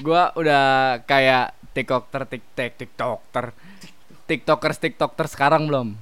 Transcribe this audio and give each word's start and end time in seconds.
Gua 0.00 0.32
udah 0.32 0.96
kayak 1.04 1.52
tiktoker 1.76 2.24
tiktok 2.24 2.72
tiktoker 2.80 3.46
tiktokers 4.24 4.78
tiktoker 4.80 5.26
sekarang 5.28 5.68
belum? 5.68 5.98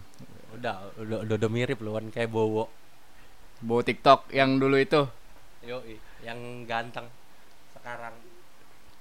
Udah, 0.55 0.91
udah, 0.99 1.19
udah, 1.27 1.35
udah 1.35 1.51
mirip 1.51 1.79
loh 1.83 1.99
kan 1.99 2.07
kayak 2.15 2.31
Bowo. 2.31 2.71
bawa 3.59 3.83
tiktok 3.83 4.31
yang 4.31 4.63
dulu 4.63 4.79
itu? 4.79 5.03
Yo, 5.67 5.83
yang 6.23 6.39
ganteng 6.63 7.11
sekarang. 7.75 8.15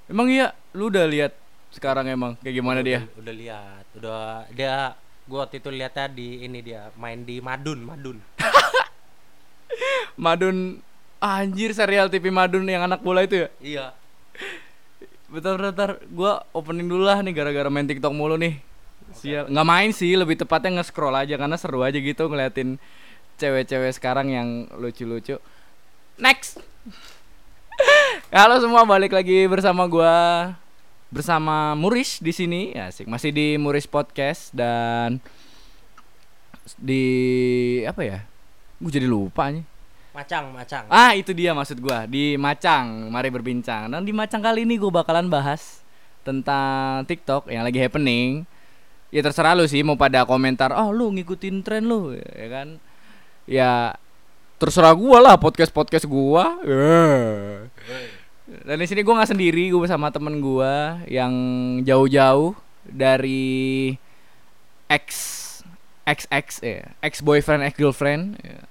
emang 0.10 0.28
iya? 0.34 0.50
Lu 0.74 0.90
udah 0.90 1.06
lihat 1.06 1.38
sekarang 1.70 2.10
emang? 2.10 2.34
Kayak 2.42 2.56
gimana 2.58 2.80
dia? 2.82 3.06
Udah, 3.06 3.22
udah 3.22 3.36
lihat, 3.38 3.86
udah 4.02 4.22
dia 4.50 4.76
gua 5.30 5.46
waktu 5.46 5.62
itu 5.62 5.70
lihatnya 5.70 6.06
di 6.10 6.28
ini 6.42 6.60
dia 6.66 6.90
main 6.98 7.22
di 7.22 7.38
Madun, 7.38 7.86
Madun. 7.86 8.18
Madun 10.26 10.82
anjir 11.22 11.70
serial 11.78 12.10
TV 12.10 12.34
Madun 12.34 12.66
yang 12.66 12.90
anak 12.90 13.06
bola 13.06 13.22
itu 13.22 13.46
ya? 13.46 13.50
Iya. 13.62 13.86
Bentar 15.28 15.60
bentar 15.60 16.00
gua 16.08 16.48
opening 16.56 16.88
dulu 16.88 17.04
lah 17.04 17.20
nih 17.20 17.36
gara-gara 17.36 17.68
main 17.68 17.84
tiktok 17.84 18.16
mulu 18.16 18.40
nih. 18.40 18.64
Sial 19.12 19.52
nggak 19.52 19.68
main 19.68 19.92
sih 19.92 20.16
lebih 20.16 20.40
tepatnya 20.40 20.80
nge-scroll 20.80 21.16
aja 21.16 21.36
karena 21.36 21.56
seru 21.60 21.84
aja 21.84 21.96
gitu 22.00 22.28
ngeliatin 22.28 22.80
cewek-cewek 23.40 23.92
sekarang 23.96 24.32
yang 24.32 24.48
lucu-lucu. 24.76 25.40
Next. 26.20 26.60
Halo 28.36 28.58
semua 28.60 28.84
balik 28.88 29.14
lagi 29.14 29.46
bersama 29.46 29.86
gua 29.86 30.16
bersama 31.12 31.76
Muris 31.76 32.24
di 32.24 32.32
sini. 32.32 32.72
Asik 32.76 33.08
masih 33.08 33.32
di 33.36 33.60
Muris 33.60 33.88
podcast 33.88 34.52
dan 34.56 35.20
di 36.80 37.04
apa 37.84 38.02
ya? 38.04 38.20
Gue 38.78 38.92
jadi 38.94 39.08
lupa 39.10 39.50
nih 39.50 39.77
Macang, 40.18 40.50
macang. 40.50 40.90
Ah 40.90 41.14
itu 41.14 41.30
dia 41.30 41.54
maksud 41.54 41.78
gua 41.78 42.10
di 42.10 42.42
Macang 42.42 43.14
mari 43.14 43.30
berbincang 43.30 43.86
dan 43.94 44.02
di 44.02 44.10
Macang 44.10 44.42
kali 44.42 44.66
ini 44.66 44.82
gue 44.82 44.90
bakalan 44.90 45.30
bahas 45.30 45.86
tentang 46.26 47.06
TikTok 47.06 47.54
yang 47.54 47.62
lagi 47.62 47.78
happening 47.78 48.42
ya 49.14 49.22
terserah 49.22 49.54
lu 49.54 49.70
sih 49.70 49.86
mau 49.86 49.94
pada 49.94 50.26
komentar 50.26 50.74
oh 50.74 50.90
lu 50.90 51.14
ngikutin 51.14 51.62
tren 51.62 51.86
lu 51.86 52.18
ya 52.18 52.48
kan 52.50 52.68
ya 53.46 53.94
terserah 54.58 54.98
gua 54.98 55.22
lah 55.22 55.36
podcast 55.38 55.70
podcast 55.70 56.10
gua 56.10 56.60
Eh. 56.66 57.70
dan 58.66 58.76
di 58.82 58.88
sini 58.90 59.06
gua 59.06 59.22
nggak 59.22 59.38
sendiri 59.38 59.70
gue 59.70 59.80
bersama 59.80 60.10
temen 60.10 60.42
gua 60.42 60.98
yang 61.06 61.32
jauh-jauh 61.86 62.58
dari 62.90 63.94
ex 64.90 65.06
ex 66.10 66.26
ex 66.34 66.48
ya 66.66 66.90
ex 67.06 67.22
boyfriend 67.22 67.62
ex 67.70 67.78
girlfriend 67.78 68.42
ya. 68.42 68.66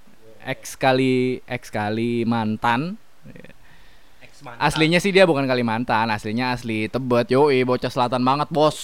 Ex 0.47 0.79
kali 0.79 1.43
ex 1.51 1.69
kali 1.75 2.23
mantan 2.23 2.95
mantan. 4.39 4.63
aslinya 4.63 5.03
sih 5.03 5.11
dia 5.11 5.27
bukan 5.27 5.45
Kalimantan 5.51 6.07
aslinya 6.07 6.55
asli 6.55 6.87
Tebet 6.87 7.35
yoi 7.35 7.67
bocah 7.67 7.91
selatan 7.91 8.23
banget 8.23 8.47
bos 8.55 8.79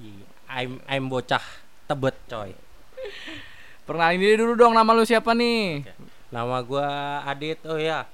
Yoi. 0.00 0.32
I'm 0.52 0.84
I'm 0.84 1.08
bocah 1.08 1.40
tebet 1.88 2.16
coy. 2.28 2.52
Perkenalin 3.88 4.20
diri 4.20 4.36
dulu 4.36 4.52
dong 4.54 4.76
nama 4.76 4.92
lu 4.92 5.02
siapa 5.02 5.32
nih? 5.32 5.88
Nama 6.28 6.56
gua 6.64 7.20
Adit. 7.24 7.60
Oh 7.64 7.80
ya. 7.80 8.04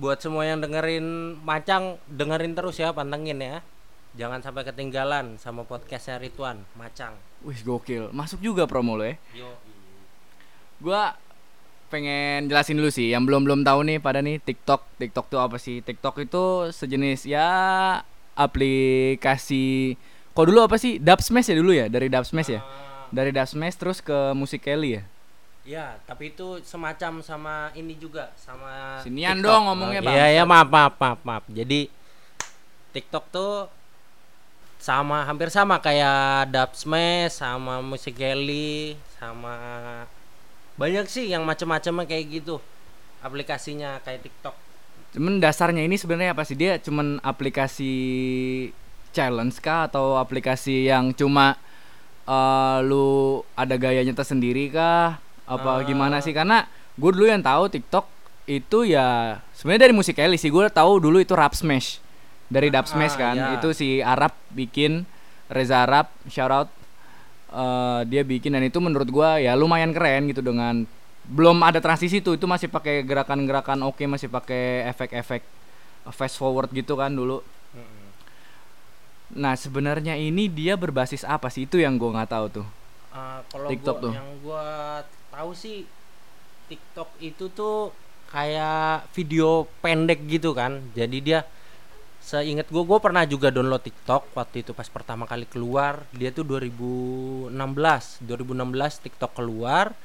Buat 0.00 0.24
semua 0.24 0.48
yang 0.48 0.64
dengerin 0.64 1.36
Macang, 1.44 2.00
dengerin 2.08 2.56
terus 2.56 2.80
ya, 2.80 2.94
pantengin 2.94 3.36
ya. 3.42 3.60
Jangan 4.16 4.40
sampai 4.40 4.64
ketinggalan 4.64 5.36
sama 5.36 5.62
podcastnya 5.62 6.16
Rituan, 6.18 6.64
Macang. 6.74 7.14
Wih 7.44 7.60
gokil, 7.60 8.08
masuk 8.10 8.40
juga 8.40 8.64
promo 8.64 8.96
lo 8.96 9.04
ya. 9.04 9.14
Yo. 9.36 9.50
Gua 10.80 11.14
pengen 11.90 12.46
jelasin 12.46 12.78
dulu 12.78 12.88
sih 12.88 13.10
yang 13.10 13.26
belum 13.26 13.42
belum 13.42 13.60
tahu 13.66 13.82
nih 13.84 13.98
pada 13.98 14.22
nih 14.22 14.38
TikTok. 14.38 14.86
TikTok 14.96 15.26
tuh 15.26 15.42
apa 15.42 15.58
sih? 15.58 15.82
TikTok 15.82 16.22
itu 16.22 16.70
sejenis 16.70 17.26
ya 17.26 17.48
aplikasi. 18.38 19.98
Kok 20.30 20.46
dulu 20.46 20.64
apa 20.64 20.78
sih? 20.78 21.02
Dubsmash 21.02 21.50
ya 21.50 21.56
dulu 21.58 21.72
ya 21.74 21.90
dari 21.90 22.06
Dubsmash 22.06 22.50
ya. 22.54 22.62
Dari 23.10 23.34
Dubsmash 23.34 23.74
terus 23.74 23.98
ke 23.98 24.30
Musik 24.38 24.62
Kelly 24.62 25.02
ya. 25.02 25.04
Ya, 25.60 25.86
tapi 26.08 26.32
itu 26.32 26.56
semacam 26.64 27.20
sama 27.20 27.68
ini 27.76 27.92
juga 27.98 28.32
sama 28.38 28.96
Sinian 29.04 29.36
TikTok. 29.38 29.44
dong 29.44 29.62
ngomongnya, 29.68 30.00
Oh, 30.00 30.06
Bang. 30.08 30.14
Iya, 30.16 30.26
ya 30.40 30.42
maaf, 30.48 30.68
maaf, 30.72 30.94
maaf, 30.96 31.20
maaf. 31.20 31.44
Jadi 31.52 31.92
TikTok 32.96 33.24
tuh 33.28 33.68
sama 34.80 35.28
hampir 35.28 35.52
sama 35.52 35.76
kayak 35.76 36.48
Dubsmash 36.48 37.36
sama 37.36 37.84
Musical.ly 37.84 38.96
sama 39.20 39.52
banyak 40.80 41.04
sih 41.06 41.28
yang 41.28 41.44
macam-macamnya 41.44 42.08
kayak 42.08 42.40
gitu 42.40 42.56
aplikasinya 43.20 44.00
kayak 44.00 44.24
TikTok. 44.24 44.56
Cuman 45.12 45.36
dasarnya 45.36 45.84
ini 45.84 46.00
sebenarnya 46.00 46.32
apa 46.32 46.40
sih? 46.42 46.56
Dia 46.56 46.80
cuman 46.80 47.20
aplikasi 47.20 47.92
challenge 49.12 49.60
kah 49.60 49.90
atau 49.90 50.16
aplikasi 50.16 50.88
yang 50.88 51.12
cuma 51.12 51.60
eh, 52.24 52.78
lu 52.80 53.42
ada 53.52 53.74
gayanya 53.74 54.14
tersendiri 54.14 54.70
kah? 54.70 55.18
Apa 55.44 55.82
Ah. 55.82 55.84
gimana 55.84 56.22
sih? 56.22 56.30
Karena 56.30 56.62
gue 56.94 57.10
dulu 57.10 57.26
yang 57.26 57.42
tahu 57.42 57.66
TikTok 57.68 58.06
itu 58.46 58.86
ya 58.86 59.38
sebenarnya 59.52 59.90
dari 59.90 59.94
musik 59.94 60.14
Kelly 60.14 60.38
sih. 60.38 60.48
Gue 60.48 60.70
tahu 60.70 60.96
dulu 60.96 61.18
itu 61.18 61.34
Rap 61.34 61.52
Smash. 61.52 61.98
Dari 62.46 62.70
Dub 62.70 62.86
Smash 62.86 63.14
Ah, 63.14 63.20
kan. 63.20 63.36
iya. 63.36 63.48
Itu 63.58 63.74
si 63.74 63.98
Arab 64.00 64.30
bikin 64.50 65.04
Reza 65.50 65.82
Arab 65.84 66.06
shout 66.26 66.50
out 66.50 66.70
eh, 67.50 68.00
dia 68.06 68.22
bikin 68.22 68.54
dan 68.54 68.64
itu 68.64 68.78
menurut 68.78 69.08
gua 69.10 69.42
ya 69.42 69.58
lumayan 69.58 69.90
keren 69.90 70.30
gitu 70.30 70.40
dengan 70.40 70.86
belum 71.30 71.62
ada 71.62 71.78
transisi 71.78 72.18
tuh 72.24 72.34
itu 72.34 72.48
masih 72.48 72.66
pakai 72.66 73.04
gerakan-gerakan 73.06 73.86
oke 73.86 74.02
masih 74.08 74.26
pakai 74.32 74.88
efek-efek 74.90 75.42
fast 76.10 76.40
forward 76.40 76.72
gitu 76.72 76.96
kan 76.96 77.12
dulu 77.12 77.44
nah 79.30 79.54
sebenarnya 79.54 80.18
ini 80.18 80.50
dia 80.50 80.74
berbasis 80.74 81.22
apa 81.22 81.46
sih 81.54 81.62
itu 81.62 81.78
yang 81.78 81.94
gua 81.94 82.18
nggak 82.18 82.30
tahu 82.34 82.46
tuh 82.50 82.66
Uh, 83.10 83.42
kalau 83.50 83.66
TikTok 83.66 83.96
gua, 83.98 84.02
tuh. 84.06 84.12
yang 84.14 84.30
gua 84.38 84.66
tahu 85.34 85.50
sih 85.50 85.82
TikTok 86.70 87.10
itu 87.18 87.50
tuh 87.50 87.90
kayak 88.30 89.10
video 89.10 89.66
pendek 89.82 90.22
gitu 90.30 90.54
kan. 90.54 90.78
Jadi 90.94 91.18
dia 91.18 91.42
seingat 92.20 92.68
gua 92.68 92.84
gua 92.84 92.98
pernah 93.00 93.24
juga 93.24 93.48
download 93.48 93.80
TikTok 93.80 94.36
waktu 94.36 94.62
itu 94.62 94.76
pas 94.76 94.86
pertama 94.86 95.24
kali 95.24 95.48
keluar. 95.48 96.04
Dia 96.14 96.30
tuh 96.30 96.44
2016. 96.44 97.52
2016 98.22 99.04
TikTok 99.04 99.32
keluar. 99.34 99.96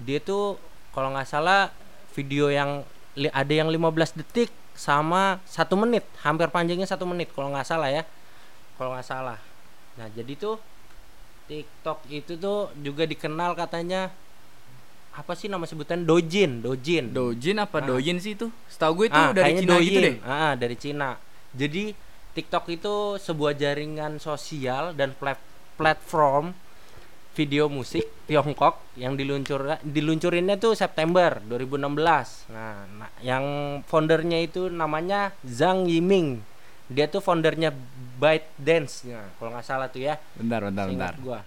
Dia 0.00 0.18
tuh 0.24 0.56
kalau 0.96 1.12
nggak 1.12 1.28
salah 1.28 1.70
video 2.16 2.48
yang 2.50 2.82
ada 3.30 3.52
yang 3.52 3.68
15 3.70 4.18
detik 4.18 4.50
sama 4.78 5.42
satu 5.42 5.74
menit, 5.74 6.06
hampir 6.22 6.46
panjangnya 6.54 6.86
satu 6.86 7.02
menit 7.02 7.34
kalau 7.34 7.50
nggak 7.50 7.66
salah 7.66 7.90
ya. 7.90 8.02
Kalau 8.78 8.94
nggak 8.94 9.06
salah. 9.06 9.38
Nah, 9.98 10.06
jadi 10.14 10.38
tuh 10.38 10.56
TikTok 11.50 12.06
itu 12.12 12.38
tuh 12.38 12.70
juga 12.78 13.02
dikenal 13.08 13.58
katanya 13.58 14.14
apa 15.10 15.32
sih 15.32 15.46
nama 15.46 15.64
sebutan 15.64 16.02
dojin, 16.02 16.60
dojin. 16.60 17.10
Dojin 17.10 17.56
apa 17.58 17.78
Ah. 17.78 17.86
Douyin 17.86 18.18
sih 18.18 18.32
itu 18.32 18.48
setahu 18.66 18.92
gue 18.98 19.06
itu 19.08 19.18
Ah, 19.18 19.30
dari 19.30 19.52
Cina 19.56 19.74
gitu 19.76 19.90
Douyin. 19.94 20.02
deh 20.02 20.16
Ah, 20.22 20.52
dari 20.54 20.76
Cina. 20.76 21.10
Jadi 21.50 21.84
TikTok 22.30 22.64
itu 22.68 22.94
sebuah 23.16 23.52
jaringan 23.52 24.18
sosial 24.18 24.92
dan 24.92 25.10
plat- 25.12 25.42
platform 25.74 26.54
video 27.32 27.66
musik 27.66 28.02
Tiongkok 28.24 28.78
yang 28.94 29.14
diluncur 29.14 29.78
diluncurinnya 29.80 30.54
tuh 30.56 30.74
September 30.74 31.38
2016. 31.40 32.46
Nah, 32.48 32.82
nah, 32.92 33.10
yang 33.20 33.44
foundernya 33.84 34.38
itu 34.40 34.66
namanya 34.68 35.30
Zhang 35.42 35.86
Yiming. 35.86 36.42
Dia 36.86 37.06
tuh 37.06 37.18
foundernya 37.18 37.70
ByteDance. 38.16 39.04
Nah, 39.04 39.28
kalau 39.34 39.50
nggak 39.50 39.62
salah 39.62 39.86
tuh 39.86 40.02
ya. 40.02 40.18
bentar 40.34 40.60
bentar 40.62 40.84
bentar 40.84 41.14
Seingat 41.14 41.14
gua. 41.18 41.40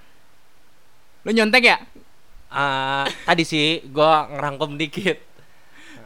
lu 1.21 1.31
nyontek 1.31 1.63
ya 1.63 1.77
Ah, 2.51 3.07
tadi 3.23 3.47
sih 3.47 3.79
gua 3.89 4.27
ngerangkum 4.27 4.75
dikit. 4.75 5.17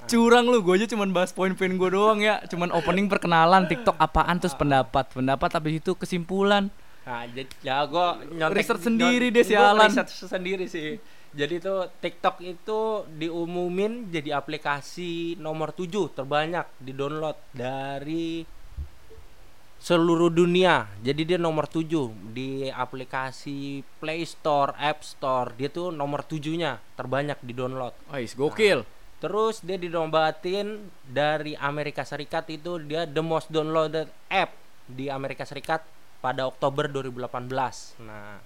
curang 0.05 0.45
lu 0.45 0.61
gue 0.61 0.77
aja 0.77 0.85
cuman 0.85 1.09
bahas 1.09 1.33
poin-poin 1.33 1.73
gue 1.73 1.89
doang 1.89 2.21
ya 2.21 2.37
cuman 2.45 2.69
opening 2.77 3.09
perkenalan 3.09 3.65
TikTok 3.65 3.97
apaan 3.97 4.37
terus 4.37 4.53
pendapat 4.53 5.09
pendapat 5.09 5.49
habis 5.49 5.81
itu 5.81 5.97
kesimpulan 5.97 6.69
Nah, 7.05 7.21
jadi 7.29 7.53
ya 7.61 7.85
gua 7.85 8.17
nyontek 8.17 8.65
Riset 8.65 8.81
sendiri 8.81 9.29
deh, 9.29 9.45
sialan. 9.45 9.93
riset 9.93 10.09
sendiri 10.09 10.65
sih. 10.65 10.97
Jadi 11.37 11.61
tuh 11.61 11.85
TikTok 12.01 12.41
itu 12.41 13.05
diumumin 13.13 14.09
jadi 14.09 14.33
aplikasi 14.41 15.37
nomor 15.37 15.69
7 15.75 16.17
terbanyak 16.17 16.65
di-download 16.81 17.37
dari 17.53 18.41
seluruh 19.85 20.33
dunia. 20.33 20.89
Jadi 21.05 21.21
dia 21.29 21.37
nomor 21.37 21.69
7 21.69 22.33
di 22.33 22.73
aplikasi 22.73 23.85
Play 24.01 24.25
Store, 24.25 24.73
App 24.81 25.05
Store. 25.05 25.53
Dia 25.53 25.69
tuh 25.69 25.93
nomor 25.93 26.25
7-nya 26.25 26.81
terbanyak 26.97 27.37
di-download. 27.45 27.93
Wais 28.09 28.33
gokil 28.33 28.81
Terus 29.21 29.61
dia 29.61 29.77
dinombatin 29.77 30.89
dari 31.05 31.53
Amerika 31.55 32.01
Serikat 32.01 32.49
itu 32.49 32.81
dia 32.81 33.07
the 33.07 33.21
most 33.21 33.47
downloaded 33.53 34.09
app 34.27 34.57
di 34.89 35.07
Amerika 35.07 35.47
Serikat 35.47 35.85
pada 36.19 36.49
Oktober 36.49 36.89
2018. 36.89 38.01
Nah, 38.05 38.37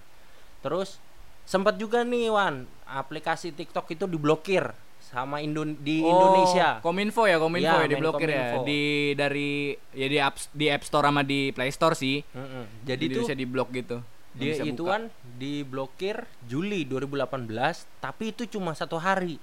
terus 0.62 1.00
sempat 1.44 1.76
juga 1.76 2.06
nih 2.06 2.30
Wan, 2.30 2.64
aplikasi 2.86 3.50
TikTok 3.50 3.92
itu 3.92 4.04
diblokir 4.06 4.72
sama 5.10 5.42
Indo 5.42 5.66
di 5.66 6.00
Oh, 6.00 6.08
Indonesia. 6.08 6.78
Kominfo 6.78 7.26
ya, 7.26 7.36
Kominfo 7.36 7.66
Ya, 7.66 7.82
ya, 7.82 7.88
diblokir 7.88 8.28
ya. 8.28 8.62
Di 8.62 8.80
dari 9.12 9.50
ya 9.90 10.06
di 10.06 10.18
app 10.18 10.38
di 10.50 10.66
App 10.66 10.82
Store 10.82 11.04
sama 11.04 11.22
di 11.22 11.50
Play 11.50 11.70
Store 11.70 11.92
sih. 11.92 12.22
Mm-mm. 12.24 12.86
Jadi 12.86 13.04
Jadi 13.04 13.04
tuh 13.12 13.22
bisa 13.22 13.34
diblok 13.34 13.68
gitu. 13.70 13.98
Dia 14.30 14.54
itu 14.56 14.86
kan 14.86 15.10
diblokir 15.34 16.22
Juli 16.46 16.86
2018, 16.86 17.50
tapi 17.98 18.30
itu 18.30 18.46
cuma 18.48 18.72
satu 18.72 18.96
hari. 18.96 19.42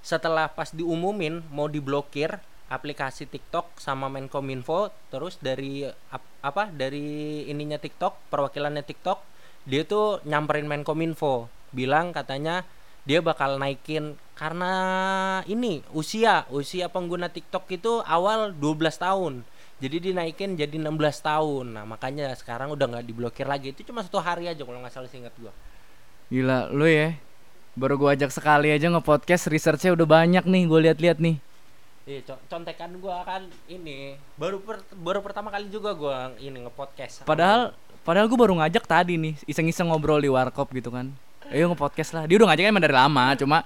Setelah 0.00 0.50
pas 0.50 0.70
diumumin 0.70 1.46
mau 1.48 1.66
diblokir 1.66 2.42
aplikasi 2.66 3.24
TikTok 3.24 3.78
sama 3.78 4.06
Menkominfo, 4.08 4.90
terus 5.08 5.38
dari 5.38 5.86
ap- 5.86 6.34
apa 6.40 6.66
dari 6.66 7.46
ininya 7.46 7.78
TikTok, 7.78 8.28
perwakilannya 8.28 8.82
TikTok, 8.82 9.22
dia 9.64 9.82
tuh 9.82 10.18
nyamperin 10.22 10.66
Menkominfo, 10.66 11.46
bilang 11.70 12.10
katanya 12.10 12.66
dia 13.08 13.24
bakal 13.24 13.56
naikin 13.56 14.20
karena 14.36 14.72
ini 15.48 15.80
usia 15.96 16.44
usia 16.52 16.92
pengguna 16.92 17.32
TikTok 17.32 17.64
itu 17.72 18.04
awal 18.04 18.52
12 18.52 19.00
tahun. 19.00 19.34
Jadi 19.78 20.10
dinaikin 20.12 20.58
jadi 20.58 20.76
16 20.76 20.92
tahun. 21.24 21.66
Nah, 21.72 21.88
makanya 21.88 22.34
sekarang 22.36 22.74
udah 22.74 22.84
nggak 22.84 23.06
diblokir 23.08 23.46
lagi. 23.48 23.72
Itu 23.72 23.86
cuma 23.86 24.04
satu 24.04 24.20
hari 24.20 24.50
aja 24.50 24.60
kalau 24.60 24.82
nggak 24.84 24.92
salah 24.92 25.08
seingat 25.08 25.32
gua. 25.40 25.54
Gila, 26.28 26.68
lu 26.68 26.84
ya. 26.84 27.16
Baru 27.78 27.94
gua 27.94 28.12
ajak 28.18 28.34
sekali 28.34 28.74
aja 28.74 28.90
nge-podcast, 28.90 29.46
researchnya 29.48 29.94
udah 29.94 30.02
banyak 30.02 30.44
nih, 30.44 30.62
gua 30.66 30.82
lihat-lihat 30.82 31.22
nih. 31.22 31.38
Iya, 32.10 32.20
co- 32.26 32.42
contekan 32.50 32.90
gua 32.98 33.22
kan 33.22 33.46
ini 33.70 34.18
baru 34.34 34.58
per- 34.60 34.82
baru 34.98 35.22
pertama 35.22 35.48
kali 35.54 35.70
juga 35.70 35.94
gua 35.94 36.34
ini 36.42 36.58
nge-podcast. 36.66 37.22
Padahal 37.22 37.70
padahal 38.02 38.26
gua 38.26 38.38
baru 38.50 38.54
ngajak 38.58 38.82
tadi 38.82 39.14
nih, 39.14 39.38
iseng-iseng 39.46 39.86
ngobrol 39.88 40.18
di 40.18 40.26
warkop 40.26 40.74
gitu 40.74 40.90
kan. 40.90 41.14
Ayo 41.48 41.72
nge-podcast 41.72 42.10
lah. 42.12 42.24
Dia 42.28 42.36
udah 42.40 42.52
ngajaknya 42.52 42.70
emang 42.70 42.84
dari 42.84 42.96
lama, 42.96 43.24
cuma 43.36 43.58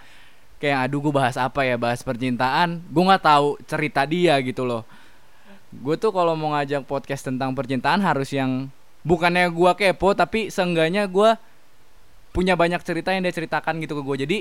kayak 0.63 0.87
aduh 0.87 1.03
gua 1.03 1.25
bahas 1.25 1.35
apa 1.35 1.67
ya, 1.67 1.75
bahas 1.75 2.01
percintaan. 2.03 2.79
Gua 2.91 3.15
nggak 3.15 3.25
tahu 3.27 3.59
cerita 3.67 4.07
dia 4.07 4.39
gitu 4.43 4.63
loh. 4.63 4.87
Gue 5.73 5.97
tuh 5.97 6.13
kalau 6.13 6.37
mau 6.37 6.53
ngajak 6.53 6.85
podcast 6.85 7.33
tentang 7.33 7.57
percintaan 7.57 8.05
harus 8.05 8.29
yang 8.29 8.69
bukannya 9.03 9.49
gua 9.51 9.73
kepo 9.73 10.13
tapi 10.13 10.53
seenggaknya 10.53 11.09
gua 11.09 11.41
punya 12.33 12.57
banyak 12.57 12.81
cerita 12.81 13.13
yang 13.13 13.23
dia 13.23 13.35
ceritakan 13.37 13.77
gitu 13.85 14.01
ke 14.01 14.03
gue 14.03 14.17
jadi 14.25 14.39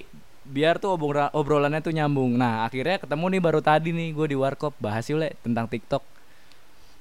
biar 0.48 0.80
tuh 0.80 0.96
obrol- 0.96 1.30
obrolannya 1.36 1.84
tuh 1.84 1.92
nyambung 1.92 2.40
nah 2.40 2.64
akhirnya 2.64 2.98
ketemu 3.04 3.38
nih 3.38 3.42
baru 3.44 3.60
tadi 3.60 3.92
nih 3.92 4.16
gue 4.16 4.32
di 4.32 4.38
warkop 4.40 4.74
bahas 4.80 5.06
yuk 5.12 5.20
le 5.20 5.36
tentang 5.44 5.68
tiktok 5.68 6.00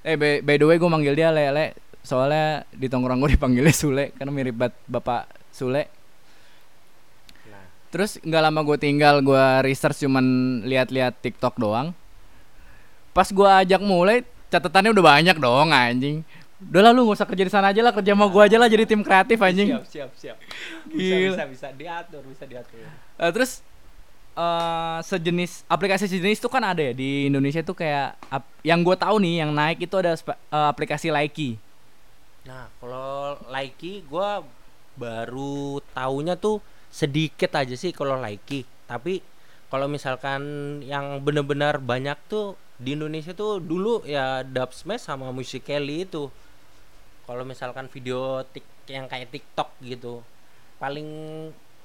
eh 0.03 0.19
by, 0.19 0.43
by 0.43 0.59
the 0.59 0.67
way 0.67 0.77
gue 0.83 0.91
manggil 0.91 1.15
dia 1.15 1.31
le 1.31 1.47
le 1.55 1.67
soalnya 2.03 2.67
di 2.75 2.91
tongkrong 2.91 3.23
gue 3.23 3.31
dipanggilnya 3.39 3.71
Sule 3.71 4.11
karena 4.19 4.35
mirip 4.35 4.59
banget 4.59 4.75
bapak 4.91 5.31
Sule 5.55 5.87
terus 7.91 8.23
nggak 8.23 8.43
lama 8.47 8.61
gue 8.63 8.77
tinggal 8.79 9.19
gue 9.21 9.45
research 9.67 10.07
cuman 10.07 10.25
lihat-lihat 10.63 11.19
tiktok 11.19 11.59
doang 11.59 11.91
pas 13.11 13.27
gue 13.27 13.51
ajak 13.67 13.83
mulai 13.83 14.23
catatannya 14.49 14.95
udah 14.95 15.05
banyak 15.05 15.37
dong 15.37 15.75
anjing 15.75 16.23
udah 16.61 16.81
lah 16.85 16.93
lu 16.93 17.09
gak 17.09 17.17
usah 17.19 17.29
kerja 17.29 17.45
di 17.49 17.53
sana 17.53 17.73
aja 17.73 17.81
lah 17.81 17.89
kerja 17.91 18.13
sama 18.13 18.29
gue 18.29 18.43
aja 18.45 18.57
lah 18.61 18.69
jadi 18.69 18.85
tim 18.85 19.01
kreatif 19.01 19.41
anjing 19.41 19.75
siap 19.75 19.85
siap 19.89 20.11
siap. 20.15 20.37
Bisa 20.93 21.15
Gila. 21.17 21.29
bisa 21.33 21.45
bisa 21.49 21.69
diatur, 21.73 22.23
bisa 22.29 22.45
diatur. 22.45 22.85
Eh, 23.17 23.31
terus 23.33 23.65
eh 24.37 24.99
sejenis 25.03 25.65
aplikasi 25.67 26.05
sejenis 26.07 26.39
itu 26.39 26.49
kan 26.53 26.63
ada 26.63 26.85
ya 26.85 26.93
di 26.93 27.33
Indonesia 27.33 27.65
tuh 27.65 27.75
kayak 27.75 28.13
ap- 28.29 28.53
yang 28.61 28.85
gue 28.85 28.93
tahu 28.93 29.17
nih 29.25 29.41
yang 29.41 29.51
naik 29.57 29.81
itu 29.83 29.95
ada 29.99 30.13
eh, 30.15 30.67
aplikasi 30.69 31.09
Likee. 31.09 31.57
Nah, 32.45 32.69
kalau 32.77 33.41
Likee 33.49 34.05
gua 34.05 34.45
baru 35.01 35.81
taunya 35.97 36.37
tuh 36.37 36.61
sedikit 36.91 37.55
aja 37.55 37.73
sih 37.73 37.91
kalau 37.91 38.19
Likee. 38.19 38.67
Tapi 38.85 39.23
kalau 39.67 39.87
misalkan 39.87 40.43
yang 40.83 41.23
bener-bener 41.23 41.79
banyak 41.79 42.19
tuh 42.27 42.59
di 42.77 42.99
Indonesia 42.99 43.31
tuh 43.31 43.63
dulu 43.63 44.03
ya 44.03 44.43
Dub 44.43 44.75
Smash 44.75 45.07
sama 45.07 45.31
Musical.ly 45.31 46.05
itu. 46.05 46.27
Kalau 47.25 47.47
misalkan 47.47 47.87
video 47.87 48.43
tik 48.45 48.67
yang 48.91 49.07
kayak 49.07 49.31
TikTok 49.31 49.71
gitu, 49.81 50.19
paling 50.77 51.07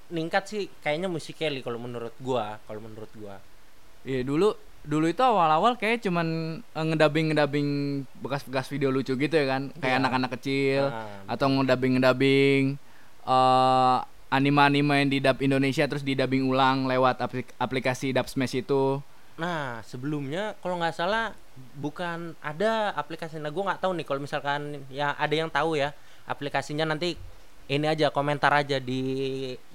ningkat 0.07 0.49
sih 0.49 0.61
kayaknya 0.81 1.05
Musical.ly 1.05 1.61
kalau 1.61 1.77
menurut 1.77 2.13
gua, 2.17 2.57
kalau 2.65 2.81
menurut 2.81 3.11
gua. 3.13 3.37
Iya 4.01 4.25
dulu 4.25 4.53
dulu 4.85 5.09
itu 5.09 5.17
awal-awal 5.17 5.77
kayak 5.77 6.01
cuman 6.01 6.27
eh, 6.61 6.85
ngedabing 6.85 7.33
ngedabing 7.33 7.69
bekas-bekas 8.21 8.69
video 8.69 8.93
lucu 8.93 9.13
gitu 9.13 9.33
ya 9.33 9.45
kan 9.45 9.73
kayak 9.77 9.97
Iya. 9.97 10.01
anak-anak 10.01 10.29
kecil 10.37 10.83
Nah, 10.93 11.25
atau 11.25 11.47
ngedabing 11.49 11.97
ngedabing 11.97 12.63
eh 13.25 13.97
anime-anime 14.35 14.93
yang 14.99 15.09
di 15.09 15.19
dub 15.23 15.39
Indonesia 15.39 15.87
terus 15.87 16.03
didabing 16.03 16.45
ulang 16.45 16.85
lewat 16.85 17.23
aplik- 17.23 17.55
aplikasi 17.55 18.11
Dub 18.11 18.27
Smash 18.27 18.59
itu. 18.59 18.99
Nah, 19.35 19.83
sebelumnya 19.83 20.55
kalau 20.63 20.79
nggak 20.79 20.95
salah 20.95 21.35
bukan 21.75 22.35
ada 22.39 22.95
aplikasi. 22.95 23.39
Nah, 23.39 23.51
gue 23.51 23.63
nggak 23.63 23.83
tahu 23.83 23.91
nih 23.95 24.05
kalau 24.07 24.19
misalkan 24.23 24.83
ya 24.87 25.11
ada 25.15 25.35
yang 25.35 25.51
tahu 25.51 25.75
ya 25.75 25.91
aplikasinya 26.27 26.87
nanti 26.87 27.19
ini 27.65 27.85
aja 27.89 28.13
komentar 28.13 28.51
aja 28.53 28.79
di 28.79 29.01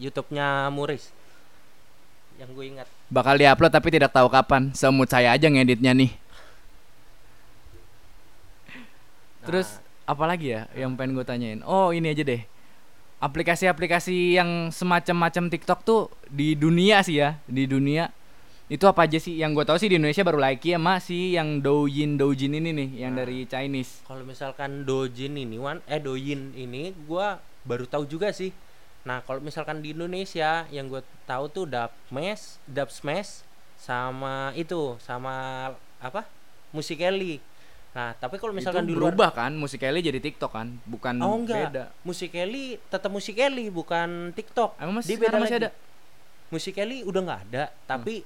YouTube-nya 0.01 0.73
Muris. 0.73 1.12
Yang 2.41 2.51
gue 2.57 2.65
ingat. 2.73 2.89
Bakal 3.12 3.37
diupload 3.37 3.73
tapi 3.73 3.89
tidak 3.93 4.17
tahu 4.17 4.33
kapan. 4.33 4.73
Semut 4.73 5.09
saya 5.12 5.37
aja 5.37 5.45
ngeditnya 5.45 5.93
nih. 5.93 6.12
Nah, 9.41 9.45
Terus 9.45 9.69
apa 10.09 10.25
lagi 10.25 10.57
ya 10.57 10.67
yang 10.73 10.97
pengen 10.97 11.17
gue 11.17 11.25
tanyain? 11.27 11.61
Oh 11.69 11.93
ini 11.93 12.12
aja 12.12 12.25
deh. 12.25 12.43
Aplikasi-aplikasi 13.20 14.40
yang 14.40 14.72
semacam-macam 14.72 15.52
TikTok 15.52 15.81
tuh 15.84 16.08
di 16.32 16.56
dunia 16.56 17.05
sih 17.05 17.20
ya, 17.20 17.37
di 17.44 17.69
dunia 17.69 18.08
itu 18.70 18.87
apa 18.87 19.05
aja 19.05 19.19
sih? 19.20 19.37
Yang 19.37 19.50
gue 19.61 19.64
tahu 19.67 19.78
sih 19.82 19.88
di 19.93 20.00
Indonesia 20.00 20.22
baru 20.25 20.38
Likee 20.40 20.78
sama 20.78 20.96
si 21.02 21.37
yang 21.37 21.61
Douyin 21.61 22.17
Doujin 22.17 22.55
ini 22.55 22.70
nih, 22.70 22.88
yang 23.05 23.12
Nah. 23.12 23.26
dari 23.26 23.44
Chinese. 23.44 24.00
kalau 24.06 24.25
misalkan 24.25 24.87
Dojin 24.88 25.37
ini 25.37 25.61
Wan, 25.61 25.82
eh 25.90 25.99
Doyin 26.00 26.55
ini 26.56 26.96
gua 27.05 27.43
baru 27.67 27.84
tahu 27.84 28.08
juga 28.08 28.32
sih. 28.32 28.55
Nah, 29.05 29.20
kalau 29.25 29.40
misalkan 29.43 29.81
di 29.81 29.96
Indonesia 29.96 30.69
yang 30.69 30.88
gue 30.88 31.00
tahu 31.25 31.49
tuh 31.49 31.64
Dub 31.64 31.90
Smash, 32.12 32.61
Dub 32.69 32.88
Smash 32.93 33.44
sama 33.81 34.52
itu 34.56 34.96
sama 35.00 35.34
apa? 36.00 36.28
Musical.ly. 36.70 37.40
Nah, 37.90 38.14
tapi 38.14 38.38
kalau 38.38 38.54
misalkan 38.54 38.87
itu 38.87 38.94
di 38.94 38.94
luar 38.94 39.10
berubah 39.10 39.31
kan, 39.34 39.50
Musical.ly 39.58 39.98
jadi 39.98 40.22
TikTok 40.22 40.52
kan, 40.54 40.78
bukan 40.87 41.14
Oh 41.19 41.34
enggak. 41.34 41.75
beda. 41.75 41.84
Musical.ly 42.06 42.78
tetap 42.87 43.10
Musical.ly 43.10 43.66
bukan 43.75 44.31
TikTok. 44.31 44.78
Emang 44.78 45.02
masih 45.02 45.08
Dia 45.10 45.19
beda 45.19 45.37
masih 45.42 45.56
lagi. 45.58 45.62
ada? 45.66 45.70
Musical.ly 46.54 46.98
udah 47.02 47.20
nggak 47.26 47.40
ada, 47.50 47.64
tapi 47.87 48.23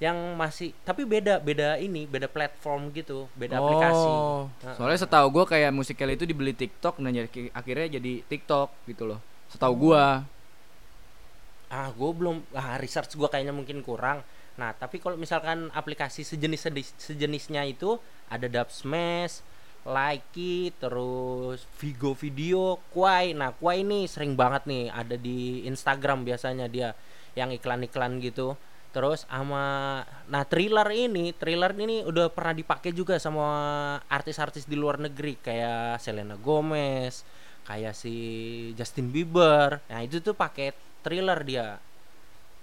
yang 0.00 0.16
masih 0.36 0.72
tapi 0.84 1.04
beda 1.04 1.36
beda 1.40 1.76
ini, 1.76 2.08
beda 2.08 2.24
platform 2.28 2.88
gitu, 2.92 3.28
beda 3.36 3.60
aplikasi. 3.60 4.08
Oh, 4.08 4.48
Heeh. 4.64 4.76
soalnya 4.76 4.96
setahu 5.00 5.28
gue 5.32 5.44
kayak 5.48 5.72
Musical.ly 5.72 6.16
itu 6.16 6.24
dibeli 6.28 6.52
TikTok 6.52 7.00
dan 7.00 7.12
jadi 7.12 7.28
akhirnya 7.56 8.00
jadi 8.00 8.12
TikTok 8.28 8.68
gitu 8.84 9.04
loh. 9.08 9.20
Setahu 9.48 9.74
gua. 9.76 10.24
Ah, 11.70 11.88
gue 11.94 12.10
belum 12.10 12.42
ah 12.58 12.76
research 12.82 13.14
gue 13.14 13.28
kayaknya 13.30 13.54
mungkin 13.54 13.80
kurang. 13.86 14.26
Nah, 14.58 14.74
tapi 14.74 14.98
kalau 14.98 15.14
misalkan 15.14 15.70
aplikasi 15.70 16.26
sejenis 16.26 16.66
sejenis- 16.66 16.96
sejenisnya 16.98 17.62
itu 17.64 17.96
ada 18.26 18.50
Dub 18.50 18.68
Smash, 18.68 19.40
Likee, 19.86 20.74
terus 20.76 21.64
Vigo 21.80 22.12
Video, 22.18 22.76
Quai. 22.92 23.32
Nah, 23.32 23.54
Quai 23.54 23.86
ini 23.86 24.04
sering 24.10 24.34
banget 24.34 24.66
nih 24.68 24.92
ada 24.92 25.16
di 25.16 25.64
Instagram 25.64 26.26
biasanya 26.26 26.66
dia 26.66 26.92
yang 27.38 27.54
iklan-iklan 27.54 28.18
gitu. 28.20 28.58
Terus 28.90 29.22
sama 29.30 30.02
nah 30.26 30.42
thriller 30.42 30.90
ini, 30.90 31.30
thriller 31.30 31.70
ini 31.78 32.02
udah 32.02 32.26
pernah 32.34 32.50
dipakai 32.50 32.90
juga 32.90 33.22
sama 33.22 33.46
artis-artis 34.10 34.66
di 34.66 34.74
luar 34.74 34.98
negeri 34.98 35.38
kayak 35.38 36.02
Selena 36.02 36.34
Gomez, 36.34 37.22
kayak 37.64 37.94
si 37.94 38.14
Justin 38.74 39.14
Bieber. 39.14 39.78
Nah, 39.86 40.02
itu 40.02 40.18
tuh 40.18 40.34
pakai 40.34 40.89
thriller 41.02 41.40
dia. 41.42 41.78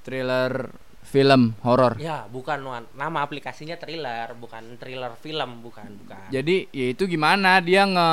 Thriller 0.05 0.71
film 1.07 1.55
horor. 1.63 1.95
Ya, 1.99 2.27
bukan. 2.27 2.63
Nama 2.95 3.17
aplikasinya 3.23 3.79
thriller, 3.79 4.35
bukan 4.35 4.75
thriller 4.75 5.15
film, 5.19 5.63
bukan, 5.63 5.87
bukan. 6.03 6.27
Jadi 6.31 6.67
ya 6.71 6.91
itu 6.91 7.07
gimana 7.07 7.59
dia 7.63 7.87
nge 7.87 8.11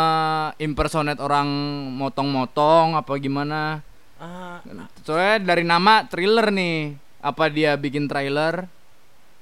impersonate 0.63 1.19
orang 1.19 1.47
motong-motong 1.95 2.95
apa 2.95 3.13
gimana? 3.19 3.83
Ah, 4.19 4.63
Soalnya 5.03 5.43
dari 5.43 5.63
nama 5.67 6.07
thriller 6.07 6.51
nih. 6.51 6.95
Apa 7.19 7.49
dia 7.51 7.75
bikin 7.75 8.05
trailer? 8.07 8.69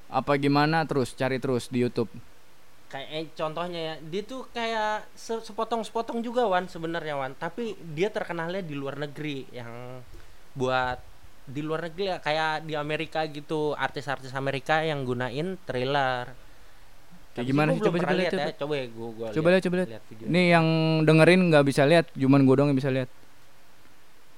Apa 0.08 0.36
gimana 0.36 0.84
terus 0.84 1.12
cari 1.12 1.40
terus 1.40 1.68
di 1.68 1.84
YouTube. 1.84 2.08
kayak 2.92 3.08
eh, 3.08 3.24
contohnya 3.32 3.80
ya, 3.80 3.94
dia 4.04 4.20
tuh 4.20 4.44
kayak 4.52 5.08
se- 5.16 5.40
sepotong-sepotong 5.40 6.20
juga 6.20 6.44
Wan 6.44 6.68
sebenarnya 6.68 7.16
Wan, 7.16 7.32
tapi 7.32 7.72
dia 7.96 8.12
terkenalnya 8.12 8.60
di 8.60 8.76
luar 8.76 9.00
negeri 9.00 9.48
yang 9.48 10.04
buat 10.52 10.99
di 11.42 11.61
luar 11.61 11.90
negeri 11.90 12.04
ya, 12.14 12.16
kayak 12.23 12.66
di 12.66 12.75
Amerika 12.78 13.26
gitu, 13.26 13.75
artis-artis 13.75 14.30
Amerika 14.32 14.80
yang 14.87 15.02
gunain 15.02 15.59
trailer. 15.66 16.30
Kayak 17.32 17.47
gimana 17.49 17.68
sih? 17.75 17.80
Coba 17.80 17.97
coba 17.99 18.14
lihat. 18.14 18.32
ya. 18.32 18.38
Coba, 18.38 18.52
Coba 18.61 18.75
ya 18.76 18.87
gua, 18.92 19.09
gua 19.11 19.26
coba 19.32 19.49
lihat, 19.50 19.62
coba 19.64 19.75
lihat. 19.82 19.88
Nih 20.28 20.44
yang 20.52 20.66
dengerin 21.09 21.40
nggak 21.49 21.64
bisa 21.64 21.82
lihat, 21.88 22.06
cuman 22.12 22.44
gue 22.44 22.54
doang 22.54 22.68
yang 22.71 22.78
bisa 22.78 22.92
lihat. 22.92 23.09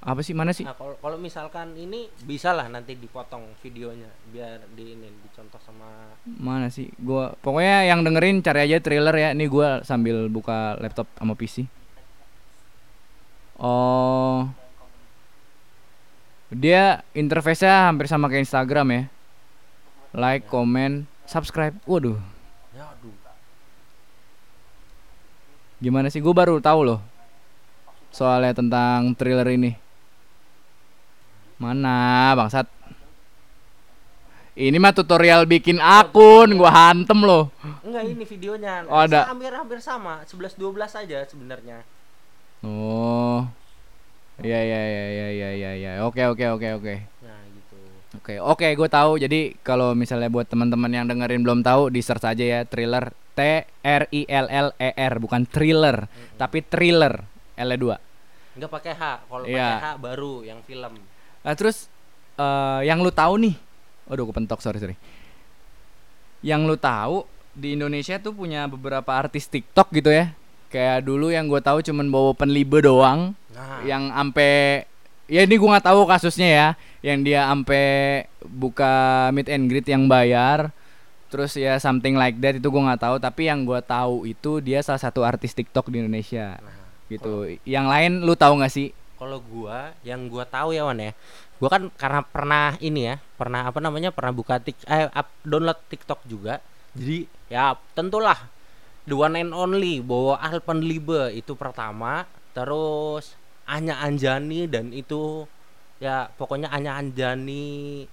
Apa 0.04 0.20
sih? 0.20 0.36
Mana 0.36 0.52
sih? 0.52 0.68
Nah, 0.68 0.76
kalau 0.76 1.00
kalau 1.00 1.16
misalkan 1.16 1.72
ini 1.80 2.12
bisa 2.28 2.52
lah 2.52 2.68
nanti 2.68 2.92
dipotong 2.92 3.56
videonya 3.64 4.08
biar 4.28 4.60
di 4.76 4.92
ini 4.92 5.08
dicontoh 5.08 5.56
sama 5.64 6.12
Mana 6.28 6.68
sih? 6.68 6.92
Gua 7.00 7.32
pokoknya 7.40 7.88
yang 7.88 8.04
dengerin 8.04 8.44
cari 8.44 8.68
aja 8.68 8.84
trailer 8.84 9.16
ya. 9.16 9.32
Ini 9.32 9.48
gua 9.48 9.80
sambil 9.80 10.28
buka 10.28 10.76
laptop 10.76 11.08
sama 11.16 11.32
PC. 11.32 11.64
Oh. 13.56 14.63
Dia 16.54 17.02
interface-nya 17.18 17.90
hampir 17.90 18.06
sama 18.06 18.30
kayak 18.30 18.46
Instagram 18.46 18.86
ya. 18.94 19.02
Like, 20.14 20.46
comment, 20.46 21.02
subscribe. 21.26 21.74
Waduh, 21.82 22.14
aduh. 22.78 23.14
gimana 25.82 26.08
sih? 26.08 26.22
Gue 26.22 26.32
baru 26.32 26.62
tahu 26.62 26.80
loh. 26.86 27.00
Soalnya 28.14 28.54
tentang 28.54 29.12
thriller 29.18 29.50
ini. 29.50 29.74
Mana, 31.58 32.32
bangsat? 32.38 32.70
Ini 34.54 34.78
mah 34.78 34.94
tutorial 34.94 35.50
bikin 35.50 35.82
akun, 35.82 36.54
gua 36.54 36.70
hantem 36.70 37.18
loh. 37.26 37.50
Enggak 37.82 38.06
ini 38.06 38.22
videonya. 38.22 38.86
Oh, 38.86 39.02
ada. 39.02 39.26
Hampir-hampir 39.26 39.82
sama, 39.82 40.22
11 40.22 40.54
12 40.54 40.94
aja 40.94 41.18
sebenarnya. 41.26 41.82
Oh. 42.62 43.42
Iya 44.42 44.60
iya 44.60 44.80
iya 44.82 45.04
iya 45.06 45.28
iya 45.30 45.50
iya 45.54 45.70
iya. 45.78 45.92
Oke 46.02 46.26
oke 46.26 46.42
oke 46.58 46.68
oke. 46.82 46.94
Nah, 47.22 47.38
gitu. 47.54 47.76
Oke, 48.18 48.34
oke, 48.42 48.66
gue 48.74 48.88
tahu. 48.90 49.12
Jadi 49.22 49.54
kalau 49.62 49.94
misalnya 49.94 50.26
buat 50.26 50.50
teman-teman 50.50 50.90
yang 50.90 51.06
dengerin 51.06 51.42
belum 51.46 51.62
tahu, 51.62 51.90
di 51.94 52.02
search 52.02 52.26
aja 52.26 52.42
ya 52.42 52.60
thriller 52.66 53.14
T 53.34 53.40
R 53.82 54.02
I 54.10 54.22
L 54.26 54.46
L 54.50 54.68
E 54.74 54.90
R 54.90 55.14
bukan 55.22 55.46
thriller, 55.46 56.10
tapi 56.34 56.62
thriller 56.66 57.22
L 57.54 57.68
nya 57.70 57.78
dua. 57.78 57.96
Enggak 58.58 58.70
pakai 58.70 58.92
H. 58.94 59.02
Kalau 59.26 59.44
Iya. 59.46 59.66
pakai 59.78 59.82
H 59.82 59.88
baru 59.98 60.32
yang 60.42 60.58
film. 60.66 60.94
Nah, 61.46 61.54
terus 61.54 61.86
eh 62.34 62.80
yang 62.86 63.02
lu 63.02 63.14
tahu 63.14 63.38
nih, 63.38 63.54
waduh, 64.10 64.26
gue 64.26 64.34
pentok 64.34 64.58
sorry 64.58 64.82
sorry. 64.82 64.98
Yang 66.42 66.60
lu 66.66 66.76
tahu 66.78 67.16
di 67.54 67.78
Indonesia 67.78 68.18
tuh 68.18 68.34
punya 68.34 68.66
beberapa 68.66 69.14
artis 69.14 69.46
TikTok 69.46 69.94
gitu 69.94 70.10
ya. 70.10 70.34
Kayak 70.74 71.06
dulu 71.06 71.30
yang 71.30 71.46
gue 71.46 71.62
tahu 71.62 71.82
cuman 71.86 72.10
bawa 72.10 72.34
penlibe 72.34 72.82
doang, 72.82 73.38
Nah, 73.54 73.86
yang 73.86 74.10
ampe 74.10 74.82
ya 75.30 75.46
ini 75.46 75.54
gua 75.56 75.78
nggak 75.78 75.86
tahu 75.88 76.00
kasusnya 76.04 76.48
ya 76.50 76.68
yang 77.00 77.22
dia 77.24 77.48
ampe 77.48 77.80
buka 78.44 79.28
meet 79.32 79.48
and 79.48 79.70
greet 79.70 79.88
yang 79.88 80.04
bayar 80.10 80.74
terus 81.32 81.56
ya 81.56 81.78
something 81.80 82.18
like 82.18 82.36
that 82.42 82.58
itu 82.58 82.68
gua 82.68 82.92
nggak 82.92 83.02
tahu 83.06 83.16
tapi 83.22 83.48
yang 83.48 83.64
gua 83.64 83.80
tahu 83.80 84.28
itu 84.28 84.60
dia 84.60 84.84
salah 84.84 85.00
satu 85.00 85.24
artis 85.24 85.56
TikTok 85.56 85.88
di 85.88 86.02
Indonesia 86.02 86.58
nah. 86.60 86.76
gitu 87.08 87.46
yang 87.64 87.88
lain 87.88 88.26
lu 88.26 88.34
tahu 88.36 88.60
nggak 88.60 88.74
sih 88.74 88.90
Kalau 89.14 89.40
gua, 89.40 89.94
yang 90.02 90.26
gua 90.26 90.44
tahu 90.44 90.74
ya 90.74 90.84
Wan 90.84 91.00
ya. 91.00 91.14
Gua 91.56 91.70
kan 91.70 91.86
karena 91.96 92.20
pernah 92.26 92.74
ini 92.82 93.08
ya, 93.08 93.16
pernah 93.38 93.70
apa 93.70 93.78
namanya? 93.78 94.10
Pernah 94.10 94.34
buka 94.34 94.58
tik 94.58 94.76
eh 94.84 95.06
up, 95.06 95.30
download 95.46 95.80
TikTok 95.86 96.26
juga. 96.28 96.58
Jadi 96.92 97.24
ya 97.48 97.78
tentulah 97.94 98.36
the 99.06 99.14
one 99.14 99.38
and 99.38 99.54
only 99.54 100.02
bawa 100.02 100.42
Alpenliebe 100.42 101.30
itu 101.30 101.54
pertama, 101.54 102.26
terus 102.52 103.38
Anya 103.64 103.96
Anjani 103.98 104.68
dan 104.68 104.90
itu 104.90 105.48
ya 105.96 106.28
pokoknya 106.30 106.68
Anya 106.68 106.96
Anjani 106.96 108.04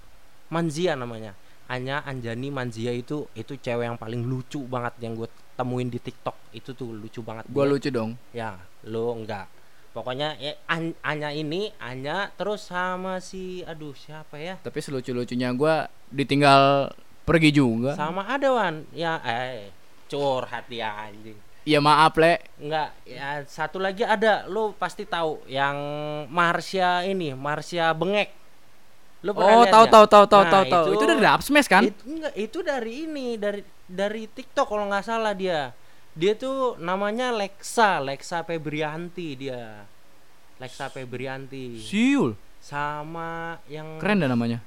Manzia 0.48 0.96
namanya. 0.96 1.32
Anya 1.68 2.04
Anjani 2.04 2.52
Manzia 2.52 2.92
itu 2.92 3.32
itu 3.32 3.56
cewek 3.56 3.88
yang 3.88 3.96
paling 3.96 4.24
lucu 4.24 4.60
banget 4.64 4.92
yang 5.00 5.16
gue 5.16 5.28
temuin 5.56 5.88
di 5.88 6.00
TikTok 6.00 6.36
itu 6.52 6.72
tuh 6.72 6.92
lucu 6.92 7.24
banget 7.24 7.48
gua 7.48 7.64
Dia- 7.64 7.72
lucu 7.72 7.90
dong 7.90 8.12
Ya, 8.32 8.60
lo 8.84 9.16
enggak. 9.16 9.48
Pokoknya 9.92 10.40
ya, 10.40 10.56
An- 10.68 10.96
Anya 11.04 11.32
ini, 11.32 11.68
Anya 11.78 12.32
terus 12.36 12.68
sama 12.68 13.20
si 13.20 13.60
aduh 13.64 13.92
siapa 13.92 14.40
ya? 14.40 14.56
tapi 14.60 14.80
selucu 14.80 15.12
lucunya 15.12 15.52
gua 15.52 15.88
ditinggal 16.08 16.92
pergi 17.28 17.52
juga 17.52 17.96
Sama 17.96 18.24
ada 18.26 18.52
Wan. 18.52 18.84
Ya 18.92 19.20
eh 19.24 19.72
curhat 20.08 20.68
ya 20.68 21.08
anjing. 21.08 21.36
Ya 21.68 21.80
maaf 21.80 22.18
le 22.18 22.42
Enggak, 22.58 22.90
ya 23.06 23.42
satu 23.46 23.78
lagi 23.78 24.06
ada, 24.06 24.46
lo 24.50 24.74
pasti 24.78 25.06
tahu 25.06 25.42
yang 25.46 25.78
Marsha 26.30 27.06
ini, 27.06 27.34
Marsha 27.34 27.94
Bengek. 27.94 28.34
Lo 29.22 29.38
oh 29.38 29.66
tahu 29.70 29.86
tahu 29.86 30.06
tahu 30.10 30.26
tahu 30.26 30.44
tahu 30.50 30.64
tahu 30.66 30.86
itu 30.98 31.04
dari 31.06 31.22
Dub 31.22 31.42
Smash 31.46 31.70
kan 31.70 31.86
Itu, 31.86 32.02
enggak, 32.10 32.34
itu 32.34 32.60
dari 32.66 32.92
ini, 33.06 33.28
dari 33.38 33.62
dari 33.86 34.26
TikTok 34.26 34.66
kalau 34.66 34.90
nggak 34.90 35.06
salah 35.06 35.38
dia. 35.38 35.74
Dia 36.18 36.36
tuh 36.36 36.76
namanya 36.82 37.32
Lexa, 37.32 38.02
Lexa 38.02 38.42
Febrianti 38.44 39.38
dia. 39.38 39.86
Lexa 40.58 40.90
Febrianti. 40.94 41.82
siul 41.82 42.38
Sama 42.62 43.58
yang 43.66 43.98
keren 43.98 44.22
dah 44.22 44.30
namanya 44.30 44.62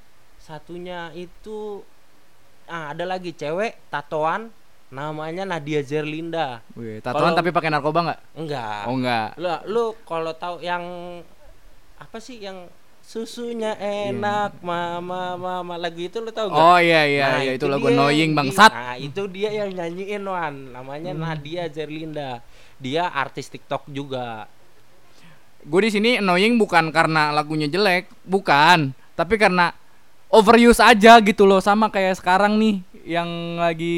satunya 0.45 1.09
itu 1.17 1.81
ah 2.69 2.93
ada 2.93 3.01
lagi 3.01 3.33
cewek 3.33 3.89
tatoan 3.89 4.53
namanya 4.87 5.43
Nadia 5.43 5.81
Zerlinda. 5.81 6.61
Wih, 6.73 6.99
tatoan 6.99 7.31
Kalau- 7.31 7.37
tapi 7.37 7.49
pakai 7.49 7.69
narkoba 7.69 7.99
nggak 8.05 8.19
Enggak. 8.35 8.81
oh 8.85 8.93
enggak 8.93 9.27
Lu 9.35 9.49
lu 9.67 9.83
kalau 10.01 10.31
tahu 10.31 10.61
yang 10.61 10.83
apa 11.95 12.17
sih 12.17 12.37
yang 12.37 12.69
susunya 12.99 13.77
enak 13.77 14.57
mama 14.59 15.35
mama 15.35 15.75
lagu 15.75 15.99
itu 15.99 16.17
lu 16.17 16.29
tahu 16.29 16.49
gak? 16.49 16.57
oh 16.57 16.77
iya 16.77 17.01
iya 17.03 17.27
Nah, 17.27 17.39
iya 17.39 17.51
itu 17.53 17.65
lagu 17.65 17.85
dia 17.85 17.93
annoying 17.93 18.31
bangsat 18.33 18.71
Nah, 18.71 18.95
itu 18.95 19.21
dia 19.27 19.49
yang 19.53 19.69
nyanyiin 19.71 20.23
Wan. 20.23 20.55
Namanya 20.71 21.11
Hmm. 21.11 21.21
Nadia 21.23 21.65
Zerlinda. 21.67 22.41
Dia 22.75 23.07
artis 23.07 23.47
TikTok 23.47 23.85
juga. 23.87 24.49
gue 25.61 25.81
di 25.81 25.89
sini 25.89 26.11
annoying 26.15 26.55
bukan 26.55 26.89
karena 26.89 27.29
lagunya 27.31 27.65
jelek 27.65 28.05
bukan 28.21 28.93
tapi 29.13 29.33
karena 29.35 29.73
overuse 30.27 30.77
aja 30.77 31.17
gitu 31.19 31.41
loh 31.43 31.57
sama 31.57 31.89
kayak 31.89 32.13
sekarang 32.15 32.53
nih 32.55 32.85
yang 33.05 33.61
lagi 33.61 33.97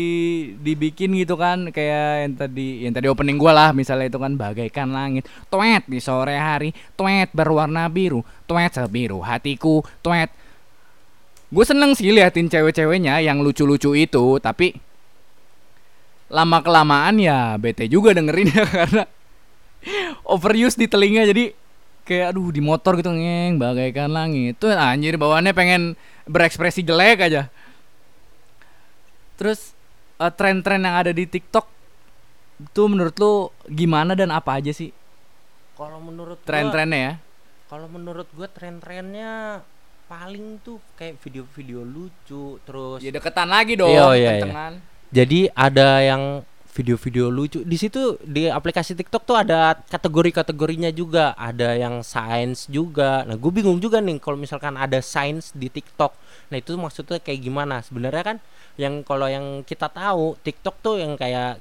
dibikin 0.60 1.16
gitu 1.16 1.40
kan 1.40 1.72
kayak 1.72 2.28
yang 2.28 2.34
tadi 2.36 2.68
yang 2.84 2.94
tadi 2.94 3.08
opening 3.08 3.40
gua 3.40 3.56
lah 3.56 3.70
misalnya 3.72 4.12
itu 4.12 4.20
kan 4.20 4.36
bagaikan 4.36 4.92
langit. 4.92 5.26
Tuet 5.48 5.88
di 5.88 6.04
sore 6.04 6.36
hari 6.36 6.76
tuet 7.00 7.32
berwarna 7.32 7.88
biru 7.88 8.22
tuet 8.44 8.72
sebiru 8.76 9.24
hatiku 9.24 9.82
tuet 10.04 10.28
gue 11.48 11.64
seneng 11.64 11.96
sih 11.96 12.12
liatin 12.12 12.52
cewek-ceweknya 12.52 13.24
yang 13.24 13.40
lucu-lucu 13.40 13.96
itu 13.96 14.36
tapi 14.44 14.76
lama 16.28 16.60
kelamaan 16.60 17.16
ya 17.24 17.56
bete 17.56 17.88
juga 17.88 18.12
dengerinnya 18.12 18.68
karena 18.76 19.04
overuse 20.28 20.76
di 20.76 20.92
telinga 20.92 21.24
jadi 21.24 21.56
kayak 22.04 22.36
aduh 22.36 22.52
di 22.52 22.60
motor 22.64 22.96
gitu 22.96 23.12
ngeng 23.12 23.60
bagaikan 23.60 24.12
langit. 24.12 24.56
Tuh 24.60 24.72
anjir 24.72 25.20
bawaannya 25.20 25.52
pengen 25.52 26.00
berekspresi 26.28 26.84
jelek 26.84 27.20
aja 27.32 27.52
terus 29.38 29.78
eh, 30.20 30.32
tren-tren 30.34 30.82
yang 30.82 30.98
ada 30.98 31.14
di 31.14 31.30
TikTok 31.30 31.66
itu 32.58 32.84
menurut 32.90 33.14
lu 33.22 33.34
gimana 33.70 34.18
dan 34.18 34.34
apa 34.34 34.58
aja 34.58 34.74
sih 34.74 34.90
Kalau 35.78 36.02
menurut 36.02 36.42
tren-trennya 36.42 37.00
ya 37.00 37.14
Kalau 37.70 37.86
menurut 37.86 38.26
gua 38.34 38.50
tren-trennya 38.50 39.62
paling 40.08 40.58
tuh 40.66 40.82
kayak 40.98 41.22
video-video 41.22 41.84
lucu 41.84 42.58
terus 42.64 43.04
ya 43.04 43.12
deketan 43.14 43.52
lagi 43.52 43.78
dong 43.78 43.92
Iya, 43.92 44.08
iya, 44.18 44.32
iya. 44.42 44.74
Jadi 45.12 45.52
ada 45.54 46.02
yang 46.02 46.42
video-video 46.78 47.34
lucu 47.34 47.66
di 47.66 47.74
situ 47.74 48.22
di 48.22 48.46
aplikasi 48.46 48.94
TikTok 48.94 49.26
tuh 49.26 49.34
ada 49.34 49.74
kategori-kategorinya 49.90 50.94
juga, 50.94 51.34
ada 51.34 51.74
yang 51.74 52.06
science 52.06 52.70
juga. 52.70 53.26
Nah, 53.26 53.34
gue 53.34 53.50
bingung 53.50 53.82
juga 53.82 53.98
nih 53.98 54.22
kalau 54.22 54.38
misalkan 54.38 54.78
ada 54.78 55.02
science 55.02 55.50
di 55.58 55.74
TikTok. 55.74 56.14
Nah, 56.54 56.58
itu 56.62 56.78
maksudnya 56.78 57.18
kayak 57.18 57.42
gimana? 57.42 57.82
Sebenarnya 57.82 58.22
kan 58.22 58.38
yang 58.78 59.02
kalau 59.02 59.26
yang 59.26 59.66
kita 59.66 59.90
tahu 59.90 60.38
TikTok 60.46 60.76
tuh 60.86 60.96
yang 61.02 61.18
kayak 61.18 61.58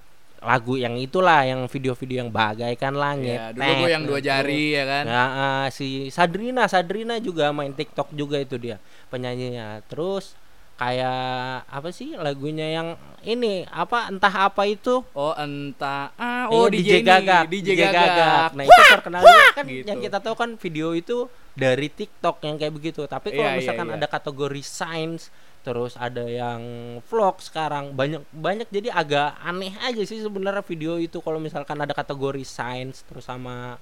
lagu 0.46 0.76
yang 0.76 0.94
itulah 1.00 1.42
yang 1.42 1.64
video-video 1.66 2.22
yang 2.22 2.30
bagaikan 2.30 2.94
langit. 2.94 3.40
ya 3.40 3.50
dulu 3.56 3.72
gue 3.82 3.90
yang 3.90 4.04
dua 4.04 4.20
Tet, 4.20 4.26
jari 4.30 4.64
ya 4.76 4.84
kan 4.84 5.04
Nah, 5.08 5.28
ah, 5.32 5.64
si 5.72 6.12
Sadrina, 6.12 6.68
Sadrina 6.68 7.16
juga 7.18 7.50
main 7.50 7.72
TikTok 7.72 8.12
juga 8.12 8.36
itu 8.38 8.60
dia 8.60 8.76
penyanyinya. 9.08 9.80
Terus 9.88 10.36
kayak 10.76 11.64
apa 11.72 11.88
sih 11.88 12.12
lagunya 12.20 12.68
yang 12.68 13.00
ini 13.24 13.64
apa 13.72 14.12
entah 14.12 14.52
apa 14.52 14.68
itu? 14.68 15.00
oh 15.16 15.32
entah 15.40 16.12
ah 16.20 16.52
oh 16.52 16.68
Iya, 16.68 16.84
DJ, 16.84 16.90
ini, 17.00 17.08
Gagak, 17.08 17.42
DJ, 17.48 17.68
Gagak. 17.80 18.48
Nah, 18.52 18.64
itu 18.68 18.82
terkenal 18.92 19.20
kan 19.56 19.64
gitu. 19.64 19.88
yang 19.88 19.98
kita 20.04 20.18
tahu 20.20 20.36
kan 20.36 20.50
video 20.60 20.92
itu 20.92 21.26
dari 21.56 21.88
TikTok 21.88 22.44
yang 22.44 22.60
kayak 22.60 22.76
begitu. 22.76 23.08
Tapi 23.08 23.32
kalau 23.32 23.50
Iya, 23.50 23.56
iya, 23.56 23.58
misalkan 23.64 23.88
iya. 23.88 23.96
ada 23.96 24.06
kategori 24.06 24.62
science 24.62 25.32
terus 25.66 25.98
ada 25.98 26.22
yang 26.22 26.62
vlog 27.10 27.42
sekarang 27.42 27.90
banyak 27.90 28.22
banyak 28.30 28.70
jadi 28.70 28.94
agak 28.94 29.34
aneh 29.42 29.74
aja 29.82 29.98
sih 30.06 30.22
sebenarnya 30.22 30.62
video 30.62 30.94
itu 30.94 31.18
kalau 31.18 31.42
misalkan 31.42 31.74
ada 31.82 31.90
kategori 31.90 32.46
science 32.46 33.02
terus 33.02 33.26
sama 33.26 33.74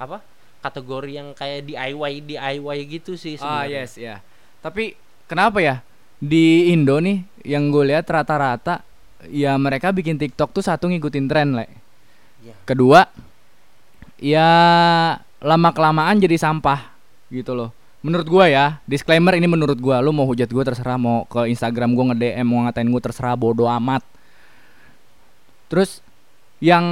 apa 0.00 0.24
kategori 0.64 1.20
yang 1.20 1.36
kayak 1.36 1.68
DIY 1.68 2.24
DIY 2.24 2.78
gitu 2.88 3.20
sih 3.20 3.36
Ah 3.36 3.68
sebenarnya. 3.68 3.84
yes 3.84 3.92
ya. 4.00 4.16
Tapi 4.64 4.96
kenapa 5.28 5.60
ya 5.60 5.84
di 6.16 6.72
Indo 6.72 6.96
nih 6.98 7.22
yang 7.44 7.68
gue 7.68 7.92
lihat 7.92 8.08
rata-rata 8.08 8.80
ya 9.28 9.54
mereka 9.60 9.92
bikin 9.92 10.16
TikTok 10.16 10.56
tuh 10.56 10.64
satu 10.64 10.88
ngikutin 10.88 11.26
tren 11.28 11.52
le. 11.52 11.68
Iya. 12.40 12.56
Kedua 12.64 13.04
ya 14.16 14.48
lama 15.44 15.70
kelamaan 15.76 16.18
jadi 16.18 16.40
sampah. 16.40 16.96
gitu 17.28 17.52
loh 17.52 17.77
menurut 18.08 18.26
gua 18.26 18.48
ya 18.48 18.66
disclaimer 18.88 19.36
ini 19.36 19.44
menurut 19.44 19.76
gua. 19.76 20.00
Lu 20.00 20.10
mau 20.16 20.24
hujat 20.24 20.48
gua 20.48 20.64
terserah. 20.64 20.96
Mau 20.96 21.28
ke 21.28 21.46
Instagram 21.52 21.92
gua 21.92 22.10
nge 22.12 22.16
DM 22.18 22.46
mau 22.48 22.64
ngatain 22.64 22.88
gua 22.88 23.02
terserah. 23.04 23.36
Bodoh 23.36 23.68
amat. 23.68 24.00
Terus 25.68 26.00
yang 26.58 26.84